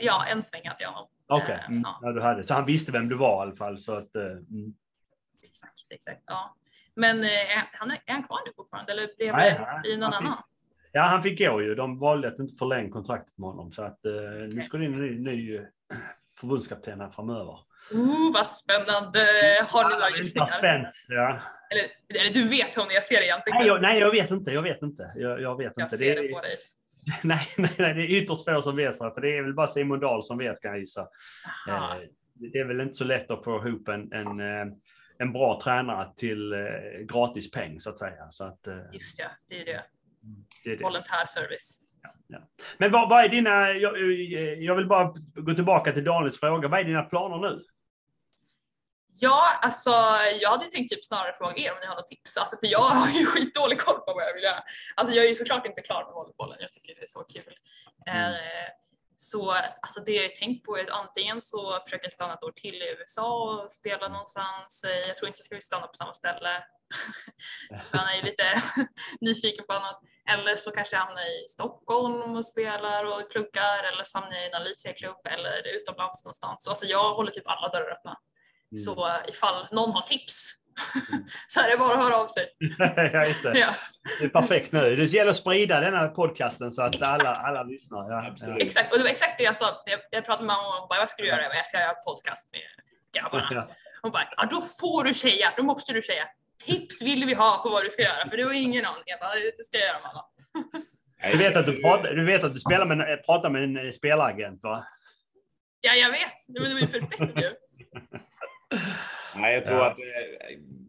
ja 0.00 0.26
en 0.26 0.44
sväng 0.44 0.68
hade 0.68 0.82
jag 0.82 0.90
honom. 0.90 1.08
Okej, 1.28 1.44
okay. 1.44 1.66
mm. 1.68 1.82
ja. 1.84 1.98
ja. 2.02 2.12
du 2.12 2.20
hade. 2.20 2.44
så 2.44 2.54
han 2.54 2.66
visste 2.66 2.92
vem 2.92 3.08
du 3.08 3.16
var 3.16 3.38
i 3.38 3.42
alla 3.46 3.56
fall? 3.56 3.78
Så 3.78 3.92
att, 3.92 4.14
mm. 4.14 4.74
Exakt, 5.42 5.86
exakt. 5.90 6.22
Ja. 6.26 6.56
Men 6.96 7.22
eh, 7.22 7.56
är, 7.56 7.70
han 7.72 7.90
är, 7.90 7.98
han 8.06 8.22
kvar 8.22 8.38
nu 8.46 8.52
fortfarande 8.56 8.92
eller 8.92 9.16
blev 9.16 9.36
Nej, 9.36 9.60
det 9.82 9.90
det 9.90 9.96
någon 9.96 10.02
han 10.02 10.12
fick- 10.12 10.20
annan? 10.20 10.42
Ja, 10.92 11.02
han 11.02 11.22
fick 11.22 11.38
gå 11.38 11.62
ju. 11.62 11.74
De 11.74 11.98
valde 11.98 12.28
att 12.28 12.38
inte 12.38 12.54
förlänga 12.54 12.90
kontraktet 12.90 13.38
med 13.38 13.48
honom. 13.48 13.72
Så 13.72 13.82
att 13.82 14.04
eh, 14.04 14.12
nu 14.52 14.62
ska 14.62 14.78
det 14.78 14.84
in 14.84 14.94
en 14.94 15.00
ny, 15.00 15.18
ny 15.18 15.56
eh, 15.56 15.62
förbundskapten 16.40 17.00
här 17.00 17.10
framöver. 17.10 17.58
Oh, 17.92 18.32
vad 18.32 18.46
spännande! 18.46 19.20
Har 19.68 19.84
ni 19.88 19.94
några 19.94 20.10
gissningar? 20.10 20.46
spänt. 20.46 20.88
Ja. 21.08 21.40
Eller, 21.70 21.84
eller 22.20 22.34
du 22.34 22.48
vet 22.48 22.76
hon, 22.76 22.86
jag 22.90 23.04
ser 23.04 23.20
det 23.20 23.30
ansiktet. 23.30 23.54
Nej, 23.58 23.66
jag, 23.66 23.82
nej, 23.82 24.00
jag 24.00 24.10
vet 24.10 24.30
inte. 24.30 24.50
Jag 24.50 24.62
vet 24.62 24.82
inte. 24.82 25.12
Jag, 25.16 25.40
jag 25.40 25.56
vet 25.58 25.72
jag 25.76 25.84
inte. 25.84 25.96
ser 25.96 26.16
det, 26.16 26.22
det 26.22 26.28
på 26.28 26.40
dig. 26.40 26.56
nej, 27.22 27.48
nej, 27.56 27.74
nej, 27.78 27.94
det 27.94 28.00
är 28.02 28.22
ytterst 28.22 28.44
få 28.44 28.62
som 28.62 28.76
vet. 28.76 28.98
För 28.98 29.20
det 29.20 29.36
är 29.38 29.42
väl 29.42 29.54
bara 29.54 29.66
Simon 29.66 30.00
Dahl 30.00 30.22
som 30.24 30.38
vet 30.38 30.60
kan 30.62 30.70
jag 30.70 30.80
gissa. 30.80 31.08
Aha. 31.68 31.94
Eh, 31.94 32.00
Det 32.34 32.58
är 32.58 32.64
väl 32.64 32.80
inte 32.80 32.94
så 32.94 33.04
lätt 33.04 33.30
att 33.30 33.44
få 33.44 33.68
ihop 33.68 33.88
en, 33.88 34.12
en, 34.12 34.40
eh, 34.40 34.66
en 35.18 35.32
bra 35.32 35.60
tränare 35.64 36.12
till 36.16 36.52
eh, 36.52 36.58
gratis 37.12 37.50
peng 37.50 37.80
så 37.80 37.90
att 37.90 37.98
säga. 37.98 38.30
Så 38.30 38.44
att, 38.44 38.60
Just 38.92 39.18
ja, 39.18 39.26
det 39.48 39.60
är 39.60 39.64
det. 39.64 39.82
det 40.64 40.70
är 40.70 40.76
det. 40.76 40.82
Volontär 40.84 41.26
service. 41.26 41.82
Men 42.78 42.92
vad, 42.92 43.08
vad 43.08 43.24
är 43.24 43.28
dina, 43.28 43.70
jag, 43.72 43.98
jag 44.62 44.74
vill 44.76 44.86
bara 44.86 45.14
gå 45.34 45.54
tillbaka 45.54 45.92
till 45.92 46.04
Daniels 46.04 46.40
fråga. 46.40 46.68
Vad 46.68 46.80
är 46.80 46.84
dina 46.84 47.02
planer 47.02 47.38
nu? 47.50 47.62
Ja, 49.08 49.58
alltså 49.62 49.90
jag 50.40 50.50
hade 50.50 50.64
tänkt 50.64 50.90
typ 50.92 51.04
snarare 51.04 51.32
fråga 51.32 51.56
er 51.56 51.72
om 51.72 51.78
ni 51.80 51.86
har 51.86 51.96
något 51.96 52.06
tips. 52.06 52.36
Alltså 52.36 52.56
för 52.56 52.66
jag 52.66 52.78
har 52.78 53.08
ju 53.08 53.26
skitdålig 53.32 53.80
koll 53.80 54.00
på 54.00 54.14
vad 54.14 54.22
jag 54.22 54.34
vill 54.34 54.42
göra. 54.42 54.62
Alltså 54.94 55.14
jag 55.14 55.24
är 55.24 55.28
ju 55.28 55.34
såklart 55.34 55.66
inte 55.66 55.82
klar 55.82 56.04
med 56.04 56.14
volleybollen. 56.14 56.56
Jag 56.60 56.72
tycker 56.72 56.94
det 56.94 57.02
är 57.02 57.06
så 57.06 57.24
kul. 57.24 57.54
Mm. 58.06 58.32
Eh, 58.32 58.68
så 59.16 59.50
alltså 59.50 60.00
det 60.00 60.12
jag 60.12 60.34
tänkt 60.36 60.66
på 60.66 60.78
är 60.78 60.84
att 60.84 60.90
antingen 60.90 61.40
så 61.40 61.80
försöker 61.84 62.04
jag 62.04 62.12
stanna 62.12 62.34
ett 62.34 62.42
år 62.42 62.52
till 62.52 62.74
i 62.74 62.96
USA 62.98 63.62
och 63.64 63.72
spela 63.72 64.08
någonstans. 64.08 64.84
Eh, 64.84 65.08
Jag 65.08 65.16
tror 65.16 65.28
inte 65.28 65.40
jag 65.40 65.46
ska 65.46 65.60
stanna 65.60 65.86
på 65.86 65.94
samma 65.94 66.12
ställe. 66.12 66.64
Man 67.92 68.08
är 68.08 68.16
ju 68.16 68.22
lite 68.22 68.62
nyfiken 69.20 69.66
på 69.66 69.72
annat. 69.72 70.00
Eller 70.30 70.56
så 70.56 70.70
kanske 70.70 70.96
jag 70.96 71.04
hamnar 71.04 71.22
i 71.22 71.48
Stockholm 71.48 72.36
och 72.36 72.46
spelar 72.46 73.04
och 73.04 73.30
pluggar 73.30 73.84
eller 73.84 74.04
så 74.04 74.18
hamnar 74.18 74.36
jag 74.36 74.44
i 74.44 74.48
en 74.48 74.54
elitserieklubb 74.54 75.26
eller 75.26 75.66
utomlands 75.66 76.24
någonstans. 76.24 76.64
Så 76.64 76.70
alltså 76.70 76.86
jag 76.86 77.14
håller 77.14 77.30
typ 77.30 77.46
alla 77.46 77.68
dörrar 77.68 77.92
öppna. 77.92 78.18
Mm. 78.72 78.78
Så 78.78 79.08
eh, 79.08 79.16
ifall 79.28 79.68
någon 79.72 79.92
har 79.92 80.00
tips 80.00 80.52
så 81.46 81.60
är 81.60 81.70
det 81.70 81.78
bara 81.78 81.94
att 81.94 82.04
höra 82.04 82.16
av 82.16 82.26
sig. 82.26 82.46
ja, 83.12 83.26
just 83.26 83.42
det. 83.42 83.58
Ja, 83.58 83.74
det 84.18 84.24
är 84.24 84.28
perfekt 84.28 84.72
nu. 84.72 84.96
Det 84.96 85.04
gäller 85.04 85.30
att 85.30 85.36
sprida 85.36 85.80
denna 85.80 86.08
podcasten 86.08 86.72
så 86.72 86.82
att 86.82 86.94
Exakt. 86.94 87.20
alla, 87.20 87.32
alla 87.32 87.62
lyssnar. 87.62 88.10
Ja, 88.10 88.56
exakt. 88.58 88.92
Och 88.92 88.98
det 88.98 89.04
var 89.04 89.10
exakt 89.10 89.38
det 89.38 89.44
jag 89.44 89.56
sa. 89.56 89.82
Jag, 89.86 90.00
jag 90.10 90.24
pratade 90.24 90.46
med 90.46 90.56
mamma 90.56 90.82
och 90.82 90.88
bara, 90.88 90.98
vad 91.00 91.10
ska 91.10 91.22
du 91.22 91.28
göra? 91.28 91.42
Jag 91.42 91.66
ska 91.66 91.80
göra 91.80 91.94
podcast 91.94 92.48
med 92.52 92.60
grabbarna. 93.22 93.66
Hon 94.02 94.12
bara, 94.12 94.28
ja 94.36 94.48
då 94.50 94.62
får 94.80 95.04
du 95.04 95.14
säga, 95.14 95.52
då 95.56 95.62
måste 95.62 95.92
du 95.92 96.02
säga. 96.02 96.24
Tips 96.64 97.02
vill 97.02 97.26
vi 97.26 97.34
ha 97.34 97.62
på 97.62 97.68
vad 97.68 97.84
du 97.84 97.90
ska 97.90 98.02
göra, 98.02 98.30
för 98.30 98.36
du 98.36 98.44
har 98.44 98.52
ingen 98.52 98.86
aning. 98.86 99.02
Jag 99.06 99.20
bara, 99.20 99.34
det 99.56 99.64
ska 99.64 99.78
jag 99.78 99.86
göra 99.86 100.00
mamma. 100.02 100.24
Du, 101.32 101.38
vet 101.38 101.56
att 101.56 101.66
du, 101.66 101.82
pratar, 101.82 102.14
du 102.14 102.24
vet 102.24 102.44
att 102.44 102.54
du 102.54 102.60
spelar 102.60 102.86
med, 102.86 103.24
pratar 103.26 103.50
med 103.50 103.62
en 103.62 103.92
spelaragent 103.92 104.62
va? 104.62 104.86
Ja, 105.80 105.92
jag 105.92 106.10
vet. 106.10 106.48
Men 106.48 106.62
det 106.62 106.74
var 106.74 106.80
ju 106.80 106.86
perfekt 106.86 107.42
ju. 107.42 107.50
Nej, 109.36 109.54
jag 109.54 109.66
tror 109.66 109.78
Ja. 109.78 109.86
att 109.90 109.98
eh, 109.98 110.04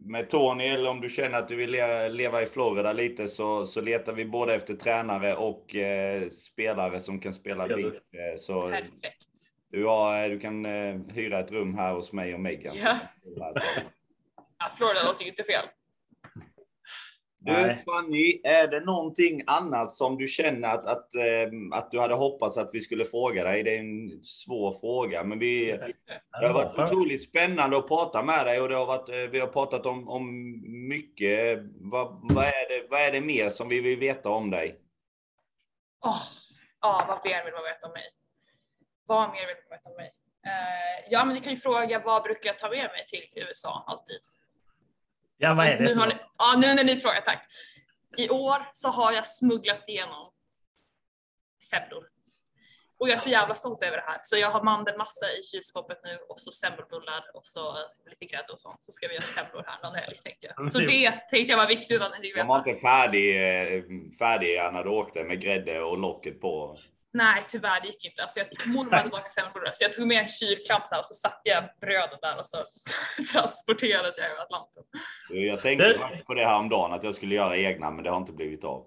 med 0.06 0.30
Tony, 0.30 0.64
eller 0.66 0.90
om 0.90 1.00
du 1.00 1.08
känner 1.08 1.38
att 1.38 1.48
du 1.48 1.56
vill 1.56 1.70
le- 1.70 2.08
leva 2.08 2.42
i 2.42 2.46
Florida 2.46 2.92
lite, 2.92 3.28
så, 3.28 3.66
så 3.66 3.80
letar 3.80 4.12
vi 4.12 4.24
både 4.24 4.54
efter 4.54 4.74
tränare 4.74 5.34
och 5.36 5.74
eh, 5.74 6.28
spelare 6.28 7.00
som 7.00 7.20
kan 7.20 7.34
spela 7.34 7.68
bit. 7.68 7.86
Eh, 7.94 8.38
så 8.38 8.62
Perfekt. 8.62 9.26
du, 9.70 9.84
har, 9.86 10.22
eh, 10.22 10.28
du 10.28 10.40
kan 10.40 10.66
eh, 10.66 10.96
hyra 11.14 11.38
ett 11.40 11.50
rum 11.52 11.74
här 11.78 11.92
hos 11.92 12.12
mig 12.12 12.34
och 12.34 12.40
Megan. 12.40 12.74
Ja. 12.82 12.96
Ja, 14.58 14.70
Florida 14.76 15.02
låter 15.06 15.22
ju 15.24 15.30
inte 15.30 15.42
fel. 15.44 15.64
Du. 17.40 17.76
Fanny, 17.84 18.40
är 18.44 18.68
det 18.68 18.80
någonting 18.80 19.42
annat 19.46 19.92
som 19.92 20.18
du 20.18 20.26
känner 20.26 20.68
att, 20.68 20.86
att, 20.86 21.14
eh, 21.14 21.78
att 21.78 21.90
du 21.90 22.00
hade 22.00 22.14
hoppats 22.14 22.58
att 22.58 22.70
vi 22.72 22.80
skulle 22.80 23.04
fråga 23.04 23.44
dig? 23.44 23.62
Det 23.62 23.76
är 23.76 23.78
en 23.78 24.24
svår 24.24 24.72
fråga, 24.80 25.24
men 25.24 25.38
vi, 25.38 25.78
det 26.40 26.46
har 26.46 26.54
varit 26.54 26.78
otroligt 26.78 27.24
spännande 27.24 27.76
att 27.76 27.88
prata 27.88 28.22
med 28.22 28.46
dig 28.46 28.60
och 28.60 28.68
det 28.68 28.74
har 28.74 28.86
varit, 28.86 29.08
eh, 29.08 29.16
vi 29.16 29.40
har 29.40 29.46
pratat 29.46 29.86
om, 29.86 30.08
om 30.08 30.24
mycket. 30.88 31.58
Vad, 31.80 32.18
vad, 32.22 32.44
är 32.44 32.68
det, 32.68 32.86
vad 32.90 33.00
är 33.00 33.12
det 33.12 33.20
mer 33.20 33.50
som 33.50 33.68
vi 33.68 33.80
vill 33.80 33.98
veta 33.98 34.30
om 34.30 34.50
dig? 34.50 34.80
Åh, 36.04 36.22
ja, 36.80 37.04
vad 37.08 37.30
mer 37.30 37.44
vill 37.44 37.54
man 37.54 37.62
veta 37.62 37.86
om 37.86 37.92
mig? 37.92 38.08
Vad 39.06 39.30
mer 39.30 39.46
vill 39.46 39.56
man 39.68 39.78
veta 39.78 39.90
om 39.90 39.96
mig? 39.96 40.12
Eh, 40.46 41.10
ja, 41.10 41.24
men 41.24 41.34
ni 41.34 41.40
kan 41.40 41.52
ju 41.52 41.58
fråga 41.58 42.02
vad 42.04 42.22
brukar 42.22 42.50
jag 42.50 42.58
ta 42.58 42.68
med 42.68 42.90
mig 42.90 43.06
till 43.08 43.42
USA 43.42 43.84
alltid? 43.86 44.20
Ja, 45.38 45.54
vad 45.54 45.66
är 45.66 45.78
det? 45.78 45.84
Nu 45.84 45.94
har 45.94 46.06
ni, 46.06 46.14
ja, 46.38 46.54
nu 46.60 46.74
när 46.74 46.84
ni 46.84 46.96
frågar, 46.96 47.20
tack. 47.20 47.46
I 48.16 48.30
år 48.30 48.70
så 48.72 48.88
har 48.88 49.12
jag 49.12 49.26
smugglat 49.26 49.84
igenom 49.88 50.32
semlor. 51.70 52.04
Och 52.98 53.08
jag 53.08 53.14
är 53.14 53.18
så 53.18 53.28
jävla 53.28 53.54
stolt 53.54 53.82
över 53.82 53.96
det 53.96 54.02
här. 54.06 54.20
Så 54.22 54.36
jag 54.36 54.50
har 54.50 54.62
mandelmassa 54.64 55.26
i 55.32 55.42
kylskåpet 55.44 56.00
nu 56.04 56.18
och 56.28 56.40
så 56.40 56.50
semmelbullar 56.52 57.24
och 57.34 57.46
så 57.46 57.76
lite 58.10 58.24
grädde 58.24 58.52
och 58.52 58.60
sånt. 58.60 58.84
Så 58.84 58.92
ska 58.92 59.08
vi 59.08 59.14
göra 59.14 59.22
semlor 59.24 59.64
här 59.66 59.78
någon 59.82 59.94
helg 59.94 60.16
tänkte 60.16 60.46
Ja, 60.46 60.52
jag. 60.56 60.62
men 60.62 60.70
Så 60.70 60.78
det- 60.78 61.10
tänkte 61.30 61.52
jag 61.52 61.56
var 61.56 61.66
viktigt 61.66 62.02
att 62.02 62.12
ni 62.20 62.32
De 62.32 62.42
var 62.42 62.58
vet. 62.58 62.66
inte 62.66 62.80
färdig, 62.80 63.34
färdiga 64.18 64.70
när 64.70 64.84
du 64.84 64.90
åkte 64.90 65.24
med 65.24 65.40
grädde 65.42 65.80
och 65.80 65.98
locket 65.98 66.40
på. 66.40 66.78
Nej, 67.12 67.42
tyvärr 67.48 67.80
det 67.80 67.86
gick 67.86 68.04
inte. 68.04 68.22
Alltså 68.22 68.38
jag 68.40 68.74
mormade 68.74 69.02
tillbaka 69.02 69.30
semmelbullar 69.30 69.70
så 69.74 69.84
jag 69.84 69.92
tog 69.92 70.06
med 70.06 70.20
en 70.20 70.28
kylklamp 70.28 70.86
så 70.86 70.94
här 70.94 71.02
och 71.02 71.06
så 71.06 71.14
satte 71.14 71.40
jag 71.44 71.64
bröden 71.80 72.18
där 72.22 72.34
och 72.38 72.46
så 72.46 72.64
transporterade 73.32 74.14
jag 74.16 74.30
över 74.30 74.42
Atlanten. 74.42 74.82
Jag 75.30 75.62
tänkte 75.62 75.98
faktiskt 75.98 76.24
på 76.24 76.34
det 76.34 76.44
här 76.44 76.54
om 76.58 76.68
dagen 76.68 76.92
att 76.92 77.04
jag 77.04 77.14
skulle 77.14 77.34
göra 77.34 77.56
egna, 77.56 77.90
men 77.90 78.04
det 78.04 78.10
har 78.10 78.16
inte 78.16 78.32
blivit 78.32 78.64
av. 78.64 78.86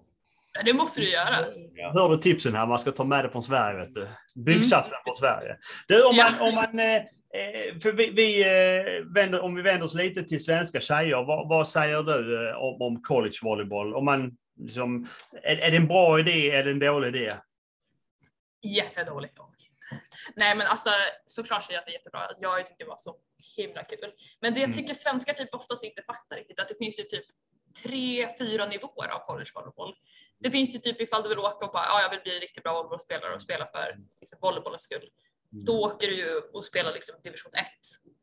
Det 0.65 0.73
måste 0.73 1.01
du 1.01 1.09
göra. 1.09 1.45
Ja. 1.75 1.91
Hör 1.93 2.09
du 2.09 2.17
tipsen 2.17 2.55
här? 2.55 2.65
Man 2.67 2.79
ska 2.79 2.91
ta 2.91 3.03
med 3.03 3.25
det 3.25 3.29
från 3.29 3.43
Sverige. 3.43 3.79
Vet 3.79 3.95
du. 3.95 4.07
Byggsatsen 4.35 4.97
från 5.03 5.13
Sverige. 5.13 5.57
Du, 5.87 6.03
om 6.03 6.15
man, 6.15 6.25
Ja. 6.39 6.47
om 6.49 6.55
man 6.55 6.79
eh, 6.79 6.95
eh, 6.95 7.79
för 7.83 7.91
vi, 7.91 8.09
vi 8.09 8.41
eh, 8.41 9.05
vänder, 9.15 9.41
om 9.41 9.55
vi 9.55 9.61
vänder 9.61 9.85
oss 9.85 9.93
lite 9.93 10.23
till 10.23 10.43
svenska 10.43 10.79
tjejer, 10.79 11.23
vad, 11.23 11.49
vad 11.49 11.67
säger 11.67 12.03
du 12.03 12.53
om, 12.53 12.81
om 12.81 13.01
collegevolleyboll? 13.01 13.95
Om 13.95 14.05
man, 14.05 14.31
liksom, 14.59 15.07
är, 15.43 15.57
är 15.57 15.71
det 15.71 15.77
en 15.77 15.87
bra 15.87 16.19
idé 16.19 16.51
eller 16.51 16.71
en 16.71 16.79
dålig 16.79 17.15
idé? 17.15 17.33
Jättedåligt. 18.61 19.37
Nej 20.35 20.55
men 20.55 20.67
alltså 20.67 20.89
såklart 21.25 21.63
säger 21.63 21.73
jag 21.77 21.79
att 21.79 21.85
det 21.85 21.91
är 21.91 21.93
jättebra. 21.93 22.29
Jag 22.39 22.67
tyckte 22.67 22.83
det 22.83 22.87
var 22.89 22.97
så 22.97 23.15
himla 23.57 23.83
kul. 23.83 24.13
Men 24.39 24.53
det 24.53 24.59
jag 24.59 24.67
Mm. 24.69 24.77
tycker 24.77 24.93
svenskar 24.93 25.33
typ 25.33 25.53
oftast 25.55 25.83
inte 25.83 26.01
fattar 26.03 26.35
riktigt 26.35 26.59
att 26.59 26.67
det 26.67 26.75
finns 26.75 26.99
ju 26.99 27.03
typ 27.03 27.25
tre, 27.83 28.35
fyra 28.39 28.65
nivåer 28.65 29.07
av 29.07 29.19
collegevolleyboll. 29.19 29.95
Det 30.39 30.51
finns 30.51 30.75
ju 30.75 30.79
typ 30.79 31.01
ifall 31.01 31.23
du 31.23 31.29
vill 31.29 31.39
åka 31.39 31.65
och 31.65 31.71
bara, 31.71 31.85
ja 31.85 32.01
jag 32.01 32.09
vill 32.09 32.19
bli 32.19 32.39
riktigt 32.39 32.63
bra 32.63 32.73
volleybollspelare 32.73 33.33
och 33.35 33.41
spela 33.41 33.65
för 33.65 33.97
liksom, 34.19 34.39
volleybollens 34.41 34.83
skull. 34.83 35.09
Då 35.49 35.81
åker 35.85 36.07
du 36.07 36.15
ju 36.15 36.35
och 36.39 36.65
spelar 36.65 36.93
liksom 36.93 37.15
division 37.23 37.53
1 37.53 37.65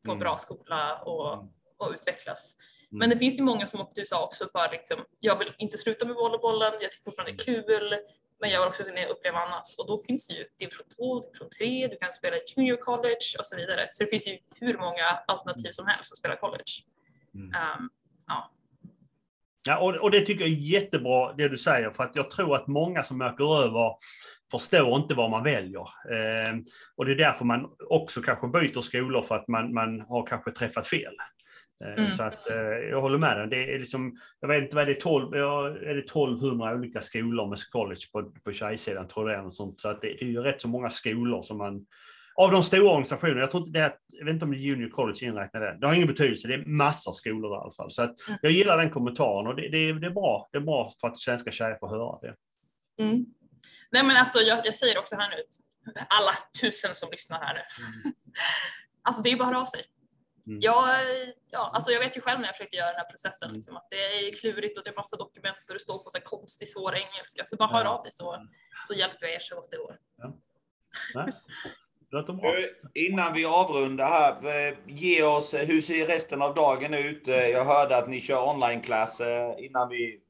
på 0.05 0.11
en 0.11 0.17
Mm. 0.17 0.19
bra 0.19 0.37
skola 0.37 1.01
och, 1.01 1.33
och 1.77 1.91
utvecklas. 1.91 2.55
Mm. 2.91 2.99
Men 2.99 3.09
det 3.09 3.17
finns 3.17 3.39
ju 3.39 3.43
många 3.43 3.67
som 3.67 3.81
åker 3.81 3.93
till 3.93 4.01
USA 4.01 4.25
också 4.25 4.47
för 4.47 4.69
liksom, 4.71 5.05
jag 5.19 5.39
vill 5.39 5.53
inte 5.57 5.77
sluta 5.77 6.05
med 6.05 6.15
volleybollen, 6.15 6.73
jag 6.81 6.91
tycker 6.91 7.03
fortfarande 7.03 7.31
det 7.31 7.41
är 7.43 7.45
kul, 7.45 7.99
men 8.39 8.49
jag 8.49 8.59
vill 8.59 8.69
också 8.69 8.83
kunna 8.83 9.05
uppleva 9.05 9.37
annat. 9.37 9.65
Och 9.79 9.87
då 9.87 9.97
finns 10.07 10.27
det 10.27 10.33
ju 10.33 10.45
division 10.59 10.87
2, 10.97 11.19
division 11.19 11.49
3, 11.59 11.87
du 11.87 11.97
kan 11.97 12.13
spela 12.13 12.35
i 12.37 12.41
junior 12.47 12.77
college 12.77 13.27
och 13.39 13.47
så 13.47 13.55
vidare. 13.55 13.87
Så 13.91 14.03
det 14.03 14.09
finns 14.09 14.27
ju 14.27 14.37
hur 14.55 14.77
många 14.77 15.05
alternativ 15.27 15.71
som 15.71 15.87
helst 15.87 16.11
att 16.11 16.17
spela 16.17 16.35
college. 16.35 16.73
Mm. 17.35 17.47
Um, 17.47 17.89
ja. 18.27 18.51
Ja, 19.67 19.79
och, 19.79 19.95
och 19.95 20.11
det 20.11 20.21
tycker 20.21 20.41
jag 20.41 20.49
är 20.49 20.53
jättebra 20.53 21.33
det 21.33 21.49
du 21.49 21.57
säger, 21.57 21.91
för 21.91 22.03
att 22.03 22.15
jag 22.15 22.31
tror 22.31 22.55
att 22.55 22.67
många 22.67 23.03
som 23.03 23.21
åker 23.21 23.63
över 23.63 23.95
förstår 24.51 24.95
inte 24.95 25.15
vad 25.15 25.29
man 25.29 25.43
väljer. 25.43 25.81
Eh, 25.81 26.55
och 26.95 27.05
det 27.05 27.11
är 27.11 27.15
därför 27.15 27.45
man 27.45 27.69
också 27.89 28.21
kanske 28.21 28.47
byter 28.47 28.81
skolor 28.81 29.21
för 29.21 29.35
att 29.35 29.47
man, 29.47 29.73
man 29.73 30.01
har 30.01 30.27
kanske 30.27 30.51
träffat 30.51 30.87
fel. 30.87 31.13
Eh, 31.85 31.93
Mm. 32.03 32.11
Så 32.11 32.23
att, 32.23 32.49
eh, 32.49 32.57
jag 32.89 33.01
håller 33.01 33.17
med 33.17 33.37
dig. 33.37 33.47
Det 33.47 33.75
är 33.75 33.79
liksom, 33.79 34.17
jag 34.39 34.47
vet 34.49 34.63
inte 34.63 34.75
vad 34.75 34.87
det 34.87 34.91
är, 34.91 35.01
12, 35.01 35.37
ja, 35.37 35.67
är 35.67 35.95
det 35.95 36.01
1200 36.01 36.73
olika 36.75 37.01
skolor 37.01 37.47
med 37.47 37.59
college 37.71 38.01
på, 38.13 38.31
på 38.43 38.51
tjejsidan, 38.51 39.07
tror 39.07 39.31
jag 39.31 39.43
det 39.43 39.47
är. 39.47 39.49
Sånt. 39.49 39.81
Så 39.81 39.89
att 39.89 40.01
det, 40.01 40.23
är 40.23 40.25
ju 40.25 40.41
rätt 40.41 40.61
så 40.61 40.67
många 40.67 40.89
skolor 40.89 41.43
som 41.43 41.57
man 41.57 41.85
av 42.35 42.51
de 42.51 42.63
stora 42.63 42.89
organisationerna, 42.89 43.39
jag 43.39 43.51
tror 43.51 43.67
inte 43.67 43.79
det 43.79 43.85
är, 43.85 43.95
jag 44.07 44.25
vet 44.25 44.33
inte 44.33 44.45
om 44.45 44.51
det 44.51 44.57
är 44.57 44.59
Junior 44.59 44.89
College 44.89 45.25
inräknar 45.25 45.61
det. 45.61 45.77
Det 45.81 45.87
har 45.87 45.93
ingen 45.93 46.07
betydelse, 46.07 46.47
det 46.47 46.53
är 46.53 46.65
massor 46.65 47.11
av 47.11 47.13
skolor 47.13 47.53
i 47.53 47.59
alla 47.61 47.73
fall. 47.73 47.91
Så 47.91 48.01
att 48.01 48.27
Mm. 48.27 48.39
jag 48.41 48.51
gillar 48.51 48.77
den 48.77 48.89
kommentaren 48.89 49.47
och 49.47 49.55
det, 49.55 49.61
det, 49.69 49.93
det, 49.93 50.07
är 50.07 50.11
bra. 50.11 50.49
Det 50.51 50.57
är 50.57 50.61
bra 50.61 50.93
för 51.01 51.07
att 51.07 51.19
svenska 51.19 51.51
tjejer 51.51 51.77
får 51.79 51.89
höra 51.89 52.19
det. 52.21 52.35
Mm. 53.03 53.25
Nej 53.91 54.03
men 54.03 54.17
alltså 54.17 54.39
jag, 54.39 54.65
jag 54.65 54.75
säger 54.75 54.97
också 54.97 55.15
här 55.15 55.29
nu, 55.29 55.43
alla 56.09 56.31
tusen 56.61 56.95
som 56.95 57.09
lyssnar 57.11 57.39
här 57.39 57.53
nu. 57.53 57.61
alltså 59.03 59.21
det 59.21 59.29
är 59.31 59.37
bara 59.37 59.43
att 59.43 59.53
höra 59.53 59.61
av 59.61 59.65
sig. 59.65 59.81
Mm. 60.49 60.59
Jag, 60.61 60.89
ja, 61.51 61.71
alltså 61.73 61.91
jag 61.91 61.99
vet 61.99 62.17
ju 62.17 62.21
själv 62.21 62.39
när 62.39 62.47
jag 62.47 62.55
försökte 62.55 62.77
göra 62.77 62.87
den 62.87 62.95
här 62.95 63.09
processen 63.09 63.53
liksom, 63.53 63.77
att 63.77 63.87
det 63.89 63.95
är 64.27 64.33
klurigt 64.39 64.77
och 64.77 64.83
det 64.83 64.89
är 64.89 64.95
massa 64.95 65.17
dokument 65.17 65.57
och 65.67 65.73
det 65.73 65.79
står 65.79 65.97
på 66.03 66.09
så 66.09 66.17
här 66.17 66.25
konstig 66.25 66.67
svår 66.67 66.95
engelska. 66.95 67.45
Så 67.47 67.55
bara 67.55 67.69
hör 67.69 67.83
Ja. 67.83 67.89
av 67.89 68.03
dig 68.03 68.11
så, 68.11 68.47
så 68.87 68.93
hjälper 68.93 69.25
jag 69.25 69.35
er 69.35 69.39
så 69.39 69.55
gott 69.55 69.71
det 69.71 69.77
går. 69.77 69.97
Eh, 72.45 72.65
Innan 72.93 73.33
vi 73.33 73.45
avrundar 73.45 74.05
här, 74.07 74.67
eh, 74.69 74.77
ge 74.87 75.23
oss, 75.23 75.53
eh, 75.53 75.67
hur 75.67 75.81
ser 75.81 76.05
resten 76.05 76.41
av 76.41 76.55
dagen 76.55 76.93
ut? 76.93 77.27
Eh, 77.27 77.35
Jag 77.47 77.65
hörde 77.65 77.97
att 77.97 78.09
ni 78.09 78.21
kör 78.21 78.49
online-klass 78.49 79.21
eh, 79.21 79.53
innan 79.57 79.89
vi, 79.89 80.21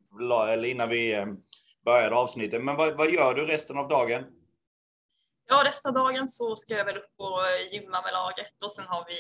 eller 0.50 0.66
innan 0.66 0.90
vi 0.90 1.26
började 1.86 2.16
avsnittet. 2.16 2.64
Men 2.64 2.76
vad, 2.76 2.98
vad 2.98 3.10
gör 3.12 3.34
du 3.34 3.46
resten 3.46 3.78
av 3.78 3.88
dagen? 3.88 4.24
Ja, 5.52 5.64
resten 5.66 5.90
av 5.90 5.96
dagen 6.06 6.28
så 6.28 6.56
ska 6.56 6.74
jag 6.74 6.86
väl 6.86 6.98
upp 6.98 7.14
och 7.18 7.40
gymma 7.72 8.02
med 8.02 8.14
laget 8.14 8.64
och 8.64 8.72
sen 8.72 8.86
har 8.88 9.06
vi 9.08 9.18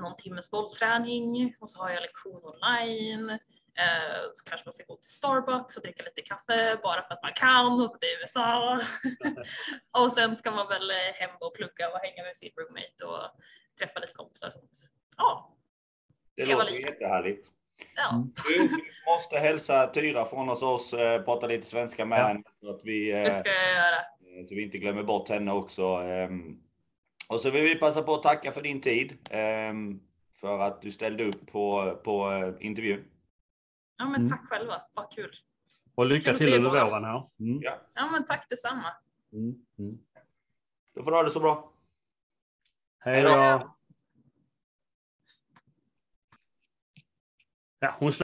någon 0.00 0.16
timmes 0.16 0.50
bollträning 0.50 1.56
och 1.60 1.70
så 1.70 1.82
har 1.82 1.90
jag 1.90 2.00
lektion 2.02 2.42
online. 2.44 3.30
Eh, 3.78 4.20
så 4.34 4.50
kanske 4.50 4.66
man 4.66 4.72
ska 4.72 4.84
gå 4.84 4.96
till 4.96 5.10
Starbucks 5.10 5.76
och 5.76 5.82
dricka 5.82 6.02
lite 6.02 6.22
kaffe 6.22 6.78
bara 6.82 7.02
för 7.02 7.14
att 7.14 7.22
man 7.22 7.32
kan 7.32 7.66
och 7.72 7.78
för 7.90 7.94
att 7.94 8.00
det 8.00 8.06
är 8.06 8.20
USA. 8.20 8.80
och 10.04 10.12
sen 10.12 10.36
ska 10.36 10.50
man 10.50 10.68
väl 10.68 10.90
eh, 10.90 10.96
hem 11.14 11.30
och 11.40 11.54
plugga 11.54 11.88
och 11.92 11.98
hänga 11.98 12.22
med 12.22 12.36
sin 12.36 12.50
roommate 12.56 13.04
och 13.04 13.40
träffa 13.78 14.00
lite 14.00 14.12
kompisar. 14.12 14.52
Ja, 15.16 15.56
Det 16.36 16.44
Det 16.44 16.52
låter 16.52 16.64
lite. 16.72 16.86
jättehärligt. 16.92 17.48
ja. 17.96 18.24
Du 18.48 18.58
du 18.68 18.82
måste 19.12 19.38
hälsa 19.38 19.86
Tyra 19.94 20.24
från 20.24 20.48
oss, 20.50 20.62
oss 20.62 20.92
eh, 20.92 21.22
prata 21.22 21.46
lite 21.46 21.66
svenska 21.66 22.04
med 22.04 22.18
Ja. 22.18 22.26
henne. 22.26 22.42
Så 22.60 22.70
att 22.70 22.80
vi, 22.84 23.10
eh, 23.12 23.22
det 23.22 23.34
ska 23.34 23.48
jag 23.48 23.74
göra. 23.74 24.46
så 24.48 24.54
vi 24.54 24.62
inte 24.62 24.78
glömmer 24.78 25.02
bort 25.02 25.28
henne 25.28 25.52
också. 25.52 25.82
Och 27.28 27.40
så 27.40 27.50
vill 27.50 27.62
vi 27.62 27.74
passa 27.78 28.02
på 28.02 28.14
att 28.14 28.22
tacka 28.22 28.52
för 28.52 28.62
din 28.62 28.80
tid. 28.80 29.18
ehm, 29.30 30.00
För 30.40 30.58
att 30.60 30.82
du 30.82 30.90
ställde 30.92 31.24
upp 31.24 31.46
på, 31.52 31.94
på 32.04 32.30
eh, 32.32 32.54
intervjun. 32.66 33.04
Ja, 33.98 34.04
men 34.04 34.14
Mm. 34.14 34.30
tack 34.30 34.48
själva. 34.48 34.82
Vad 34.94 35.12
kul. 35.12 35.32
Och 35.94 36.06
lycka 36.06 36.30
Kul 36.30 36.38
till 36.38 36.54
under 36.54 36.70
våren 36.70 37.04
här. 37.04 37.26
Mm. 37.40 37.60
Ja, 37.62 37.80
Ja, 37.94 38.08
men 38.12 38.24
tack 38.26 38.48
detsamma. 38.48 38.92
Mm. 39.32 39.54
Mm. 39.78 39.98
då 40.94 41.02
får 41.04 41.10
du 41.10 41.16
ha 41.16 41.22
det 41.22 41.30
så 41.30 41.40
bra. 41.40 41.72
Hej 42.98 43.22
då. 43.22 43.28
Ja, 47.78 47.96
hon 47.98 48.12